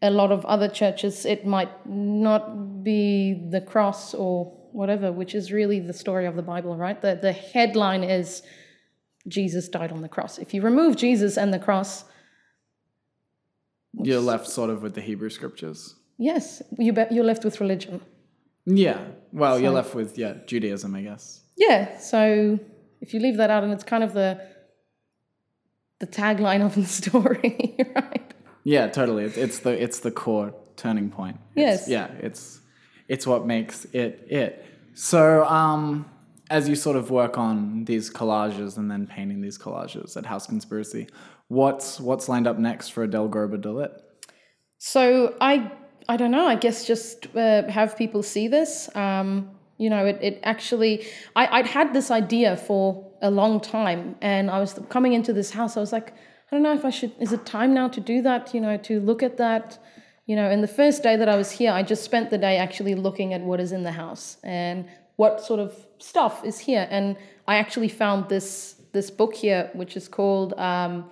a 0.00 0.10
lot 0.10 0.32
of 0.32 0.44
other 0.46 0.68
churches, 0.80 1.26
it 1.26 1.46
might 1.46 1.72
not 1.86 2.82
be 2.82 3.34
the 3.50 3.60
cross 3.60 4.14
or 4.14 4.34
whatever, 4.72 5.12
which 5.12 5.34
is 5.34 5.52
really 5.52 5.78
the 5.78 5.92
story 5.92 6.26
of 6.26 6.36
the 6.36 6.46
Bible, 6.54 6.74
right? 6.86 7.00
The, 7.00 7.18
the 7.20 7.32
headline 7.32 8.02
is 8.02 8.42
Jesus 9.28 9.68
died 9.68 9.92
on 9.92 10.00
the 10.00 10.08
cross. 10.08 10.38
If 10.38 10.52
you 10.54 10.62
remove 10.62 10.96
Jesus 10.96 11.36
and 11.36 11.52
the 11.52 11.58
cross, 11.58 12.04
You're 14.02 14.20
left 14.20 14.48
sort 14.48 14.70
of 14.70 14.82
with 14.82 14.94
the 14.94 15.00
Hebrew 15.00 15.30
scriptures. 15.30 15.94
yes, 16.18 16.62
you 16.78 16.92
be, 16.92 17.04
you're 17.10 17.24
left 17.24 17.44
with 17.44 17.60
religion. 17.60 18.00
Yeah. 18.66 18.98
Well, 19.32 19.58
you're 19.60 19.72
left 19.72 19.94
with 19.94 20.16
yeah 20.18 20.34
Judaism, 20.46 20.94
I 20.94 21.02
guess. 21.02 21.42
Yeah, 21.56 21.98
so 21.98 22.58
if 23.00 23.12
you 23.14 23.20
leave 23.20 23.36
that 23.36 23.50
out, 23.50 23.62
and 23.64 23.72
it's 23.72 23.84
kind 23.84 24.02
of 24.04 24.12
the 24.14 24.40
the 26.00 26.06
tagline 26.06 26.64
of 26.64 26.74
the 26.74 26.84
story, 27.00 27.76
right? 27.94 28.34
Yeah, 28.64 28.88
totally. 28.88 29.24
It's, 29.24 29.36
it's 29.36 29.58
the 29.60 29.70
it's 29.82 30.00
the 30.00 30.10
core 30.10 30.54
turning 30.76 31.10
point. 31.10 31.36
It's- 31.54 31.80
Yes. 31.80 31.88
Yeah, 31.88 32.06
it's 32.26 32.60
it's 33.08 33.26
what 33.26 33.46
makes 33.46 33.84
it 33.86 34.26
it. 34.28 34.64
So, 34.94 35.44
um, 35.46 36.06
as 36.50 36.68
you 36.68 36.76
sort 36.76 36.96
of 36.96 37.10
work 37.10 37.36
on 37.36 37.84
these 37.84 38.10
collages 38.12 38.76
and 38.78 38.90
then 38.90 39.06
painting 39.06 39.40
these 39.40 39.58
collages 39.58 40.16
at 40.16 40.24
House 40.26 40.46
Conspiracy, 40.46 41.08
what's 41.48 42.00
what's 42.00 42.28
lined 42.28 42.46
up 42.46 42.58
next 42.58 42.88
for 42.88 43.02
Adele 43.04 43.28
Grobler 43.28 43.60
DeLitt? 43.60 44.00
So 44.78 45.34
I 45.40 45.70
I 46.08 46.16
don't 46.16 46.30
know. 46.30 46.46
I 46.46 46.56
guess 46.56 46.86
just 46.86 47.34
uh, 47.34 47.66
have 47.68 47.96
people 47.96 48.22
see 48.22 48.48
this. 48.48 48.94
Um, 48.94 49.50
you 49.78 49.90
know, 49.90 50.04
it, 50.06 50.18
it 50.20 50.40
actually 50.42 51.06
I, 51.34 51.46
I'd 51.58 51.66
had 51.66 51.92
this 51.92 52.10
idea 52.10 52.56
for 52.56 53.10
a 53.22 53.30
long 53.30 53.60
time, 53.60 54.16
and 54.20 54.50
I 54.50 54.60
was 54.60 54.78
coming 54.88 55.12
into 55.14 55.32
this 55.32 55.50
house. 55.50 55.76
I 55.76 55.80
was 55.80 55.92
like, 55.92 56.12
I 56.12 56.56
don't 56.56 56.62
know 56.62 56.74
if 56.74 56.84
I 56.84 56.90
should. 56.90 57.12
Is 57.18 57.32
it 57.32 57.46
time 57.46 57.74
now 57.74 57.88
to 57.88 58.00
do 58.00 58.22
that? 58.22 58.54
You 58.54 58.60
know, 58.60 58.76
to 58.78 59.00
look 59.00 59.22
at 59.22 59.36
that. 59.38 59.78
You 60.26 60.36
know, 60.36 60.48
and 60.48 60.62
the 60.62 60.68
first 60.68 61.02
day 61.02 61.16
that 61.16 61.28
I 61.28 61.36
was 61.36 61.50
here, 61.50 61.70
I 61.70 61.82
just 61.82 62.02
spent 62.02 62.30
the 62.30 62.38
day 62.38 62.56
actually 62.56 62.94
looking 62.94 63.34
at 63.34 63.42
what 63.42 63.60
is 63.60 63.72
in 63.72 63.82
the 63.82 63.92
house 63.92 64.38
and 64.42 64.88
what 65.16 65.42
sort 65.42 65.60
of 65.60 65.86
stuff 65.98 66.44
is 66.44 66.58
here. 66.58 66.86
And 66.90 67.16
I 67.46 67.56
actually 67.56 67.88
found 67.88 68.28
this 68.28 68.76
this 68.92 69.10
book 69.10 69.34
here, 69.34 69.70
which 69.74 69.96
is 69.96 70.08
called 70.08 70.54
um, 70.54 71.10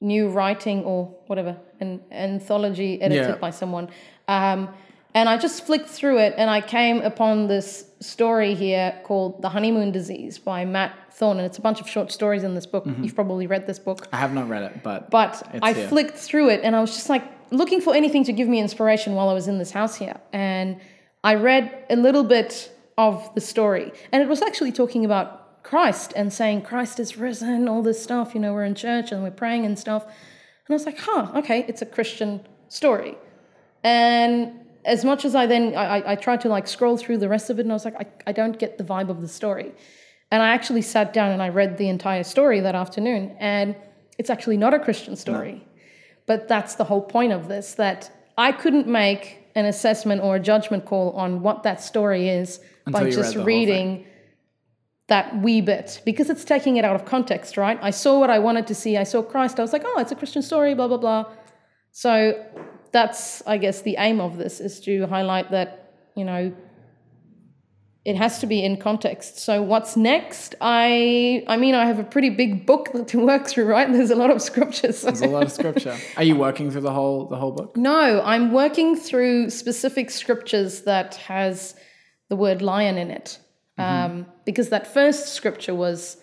New 0.00 0.28
Writing 0.28 0.84
or 0.84 1.06
whatever, 1.26 1.56
an 1.80 2.00
anthology 2.10 3.00
edited 3.00 3.28
Yeah. 3.28 3.34
by 3.36 3.50
someone. 3.50 3.88
Um, 4.28 4.68
and 5.16 5.28
I 5.28 5.36
just 5.36 5.64
flicked 5.64 5.88
through 5.88 6.18
it, 6.18 6.34
and 6.36 6.50
I 6.50 6.60
came 6.60 7.00
upon 7.02 7.46
this 7.46 7.86
story 8.00 8.54
here 8.54 8.94
called 9.04 9.40
"The 9.42 9.48
Honeymoon 9.48 9.92
Disease" 9.92 10.38
by 10.38 10.64
Matt 10.64 10.92
Thorne, 11.12 11.36
and 11.38 11.46
it's 11.46 11.58
a 11.58 11.60
bunch 11.60 11.80
of 11.80 11.88
short 11.88 12.10
stories 12.10 12.42
in 12.42 12.54
this 12.56 12.66
book. 12.66 12.84
You've 13.00 13.14
probably 13.14 13.46
read 13.46 13.66
this 13.68 13.78
book. 13.78 14.08
I 14.12 14.16
have 14.16 14.34
not 14.34 14.48
read 14.48 14.64
it, 14.64 14.82
but 14.82 15.10
But 15.10 15.40
I 15.62 15.72
here. 15.72 15.86
flicked 15.88 16.16
through 16.16 16.48
it 16.48 16.60
and 16.64 16.74
I 16.74 16.80
was 16.80 16.90
just 16.92 17.08
like 17.08 17.22
looking 17.52 17.80
for 17.80 17.94
anything 17.94 18.24
to 18.24 18.32
give 18.32 18.48
me 18.48 18.58
inspiration 18.58 19.14
while 19.14 19.28
I 19.28 19.34
was 19.34 19.46
in 19.46 19.58
this 19.58 19.70
house 19.70 19.94
here. 19.94 20.16
And 20.32 20.78
I 21.22 21.36
read 21.36 21.70
a 21.88 21.94
little 21.94 22.24
bit 22.24 22.72
of 22.98 23.32
the 23.36 23.40
story. 23.40 23.92
And 24.10 24.20
it 24.20 24.28
was 24.28 24.42
actually 24.42 24.72
talking 24.72 25.04
about 25.04 25.43
Christ 25.64 26.12
and 26.14 26.32
saying 26.32 26.62
Christ 26.62 27.00
is 27.00 27.16
risen, 27.16 27.68
all 27.68 27.82
this 27.82 28.00
stuff. 28.00 28.34
You 28.34 28.40
know, 28.40 28.52
we're 28.52 28.64
in 28.64 28.76
church 28.76 29.10
and 29.10 29.24
we're 29.24 29.32
praying 29.32 29.64
and 29.66 29.76
stuff. 29.76 30.04
And 30.04 30.70
I 30.70 30.74
was 30.74 30.86
like, 30.86 30.98
huh, 30.98 31.32
okay, 31.36 31.64
it's 31.66 31.82
a 31.82 31.86
Christian 31.86 32.46
story. 32.68 33.16
And 33.82 34.52
as 34.84 35.04
much 35.04 35.24
as 35.24 35.34
I 35.34 35.46
then, 35.46 35.74
I, 35.74 36.12
I- 36.12 36.16
tried 36.16 36.42
to 36.42 36.48
like 36.48 36.68
scroll 36.68 36.96
through 36.98 37.18
the 37.18 37.28
rest 37.28 37.48
of 37.50 37.58
it 37.58 37.62
and 37.62 37.72
I 37.72 37.74
was 37.74 37.86
like, 37.86 37.96
I, 37.96 38.06
I 38.28 38.32
don't 38.32 38.58
get 38.58 38.78
the 38.78 38.84
vibe 38.84 39.08
of 39.08 39.22
the 39.22 39.28
story. 39.28 39.72
And 40.30 40.42
I 40.42 40.48
actually 40.50 40.82
sat 40.82 41.12
down 41.14 41.32
and 41.32 41.42
I 41.42 41.48
read 41.48 41.78
the 41.78 41.88
entire 41.88 42.24
story 42.24 42.60
that 42.60 42.74
afternoon. 42.74 43.34
And 43.38 43.74
it's 44.18 44.30
actually 44.30 44.58
not 44.58 44.74
a 44.74 44.78
Christian 44.78 45.16
story. 45.16 45.66
But 46.26 46.46
that's 46.46 46.74
the 46.74 46.84
whole 46.84 47.02
point 47.02 47.32
of 47.32 47.48
this 47.48 47.74
that 47.74 48.10
I 48.36 48.52
couldn't 48.52 48.86
make 48.86 49.38
an 49.54 49.64
assessment 49.64 50.22
or 50.22 50.36
a 50.36 50.40
judgment 50.40 50.84
call 50.84 51.12
on 51.12 51.40
what 51.40 51.62
that 51.62 51.80
story 51.80 52.28
is 52.28 52.60
Until 52.86 53.00
by 53.00 53.04
read 53.06 53.14
just 53.14 53.34
the 53.34 53.44
reading 53.44 54.06
that 55.08 55.36
wee 55.42 55.60
bit 55.60 56.00
because 56.04 56.30
it's 56.30 56.44
taking 56.44 56.76
it 56.76 56.84
out 56.84 56.96
of 56.96 57.04
context, 57.04 57.56
right? 57.56 57.78
I 57.82 57.90
saw 57.90 58.18
what 58.18 58.30
I 58.30 58.38
wanted 58.38 58.66
to 58.68 58.74
see. 58.74 58.96
I 58.96 59.04
saw 59.04 59.22
Christ. 59.22 59.58
I 59.58 59.62
was 59.62 59.72
like, 59.72 59.82
oh, 59.84 60.00
it's 60.00 60.12
a 60.12 60.16
Christian 60.16 60.42
story, 60.42 60.74
blah, 60.74 60.88
blah, 60.88 60.96
blah. 60.96 61.26
So 61.92 62.42
that's, 62.92 63.42
I 63.46 63.58
guess, 63.58 63.82
the 63.82 63.96
aim 63.98 64.20
of 64.20 64.38
this 64.38 64.60
is 64.60 64.80
to 64.80 65.06
highlight 65.06 65.50
that, 65.50 65.92
you 66.16 66.24
know, 66.24 66.54
it 68.04 68.16
has 68.16 68.38
to 68.40 68.46
be 68.46 68.62
in 68.62 68.76
context. 68.76 69.38
So 69.38 69.62
what's 69.62 69.96
next? 69.96 70.54
I 70.60 71.42
I 71.46 71.56
mean 71.56 71.74
I 71.74 71.86
have 71.86 71.98
a 71.98 72.04
pretty 72.04 72.30
big 72.30 72.66
book 72.66 72.90
to 73.08 73.24
work 73.24 73.46
through, 73.46 73.66
right? 73.66 73.90
There's 73.90 74.10
a 74.10 74.16
lot 74.16 74.30
of 74.30 74.42
scriptures. 74.42 75.02
there's 75.02 75.22
a 75.22 75.26
lot 75.26 75.44
of 75.44 75.52
scripture. 75.52 75.96
Are 76.16 76.22
you 76.22 76.36
working 76.36 76.70
through 76.70 76.82
the 76.82 76.92
whole 76.92 77.26
the 77.26 77.36
whole 77.36 77.52
book? 77.52 77.76
No, 77.76 78.22
I'm 78.22 78.52
working 78.52 78.96
through 78.96 79.50
specific 79.50 80.10
scriptures 80.10 80.82
that 80.82 81.14
has 81.16 81.74
the 82.28 82.36
word 82.36 82.60
lion 82.60 82.98
in 82.98 83.10
it. 83.10 83.38
Um, 83.76 84.26
because 84.44 84.68
that 84.68 84.92
first 84.92 85.34
scripture 85.34 85.74
was 85.74 86.16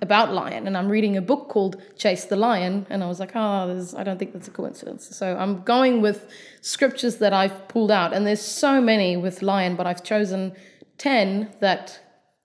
about 0.00 0.32
lion, 0.32 0.66
and 0.66 0.76
I'm 0.76 0.88
reading 0.88 1.16
a 1.16 1.22
book 1.22 1.48
called 1.48 1.80
Chase 1.96 2.24
the 2.24 2.36
Lion, 2.36 2.86
and 2.90 3.02
I 3.04 3.06
was 3.06 3.20
like, 3.20 3.32
oh, 3.34 3.94
I 3.96 4.02
don't 4.02 4.18
think 4.18 4.32
that's 4.32 4.48
a 4.48 4.50
coincidence. 4.50 5.14
So 5.16 5.36
I'm 5.36 5.62
going 5.62 6.00
with 6.00 6.28
scriptures 6.60 7.16
that 7.16 7.32
I've 7.32 7.68
pulled 7.68 7.90
out, 7.90 8.12
and 8.12 8.26
there's 8.26 8.40
so 8.40 8.80
many 8.80 9.16
with 9.16 9.42
lion, 9.42 9.76
but 9.76 9.86
I've 9.86 10.02
chosen 10.02 10.54
10 10.98 11.54
that 11.60 12.00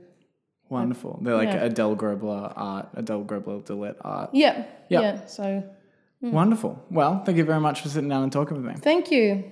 Wonderful. 0.72 1.18
They're 1.22 1.36
like 1.36 1.48
Yeah. 1.50 1.64
Adele 1.64 1.96
Grobler 1.96 2.52
art, 2.56 2.88
Adele 2.94 3.24
Grobler 3.24 3.62
DeLitt 3.64 3.96
art. 4.00 4.30
yeah, 4.32 4.64
Yeah. 4.88 5.00
yeah. 5.00 5.26
So 5.26 5.62
hmm. 6.20 6.32
Wonderful. 6.32 6.82
Well, 6.90 7.22
thank 7.24 7.36
you 7.38 7.44
very 7.44 7.60
much 7.60 7.82
for 7.82 7.88
sitting 7.88 8.08
down 8.08 8.22
and 8.24 8.32
talking 8.32 8.56
with 8.56 8.66
me. 8.66 8.74
thank 8.80 9.10
you. 9.10 9.44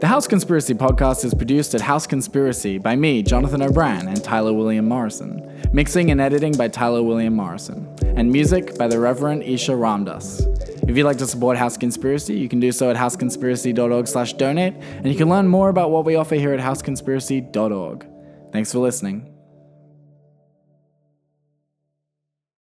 The 0.00 0.08
House 0.08 0.26
Conspiracy 0.26 0.74
podcast 0.74 1.24
is 1.24 1.32
produced 1.32 1.74
at 1.76 1.80
House 1.80 2.06
Conspiracy 2.08 2.78
by 2.78 2.96
me, 2.96 3.22
Jonathan 3.22 3.62
O'Brien, 3.62 4.08
and 4.08 4.22
Tyler 4.24 4.52
William 4.52 4.88
Morrison. 4.88 5.48
Mixing 5.72 6.10
and 6.10 6.20
editing 6.20 6.52
by 6.54 6.66
Tyler 6.68 7.02
William 7.04 7.34
Morrison. 7.36 7.86
And 8.16 8.32
music 8.32 8.76
by 8.76 8.88
the 8.88 8.98
Reverend 8.98 9.44
Isha 9.44 9.72
Ramdas. 9.72 10.40
If 10.88 10.96
you'd 10.96 11.04
like 11.04 11.18
to 11.18 11.26
support 11.26 11.56
House 11.56 11.76
Conspiracy, 11.76 12.34
you 12.34 12.48
can 12.48 12.60
do 12.60 12.72
so 12.72 12.90
at 12.90 12.96
houseconspiracy.org 12.96 14.08
slash 14.08 14.32
donate, 14.34 14.74
and 14.74 15.06
you 15.06 15.14
can 15.14 15.28
learn 15.28 15.46
more 15.46 15.68
about 15.68 15.90
what 15.90 16.04
we 16.04 16.16
offer 16.16 16.34
here 16.34 16.52
at 16.52 16.60
houseconspiracy.org. 16.60 18.06
Thanks 18.52 18.72
for 18.72 18.78
listening. 18.80 19.31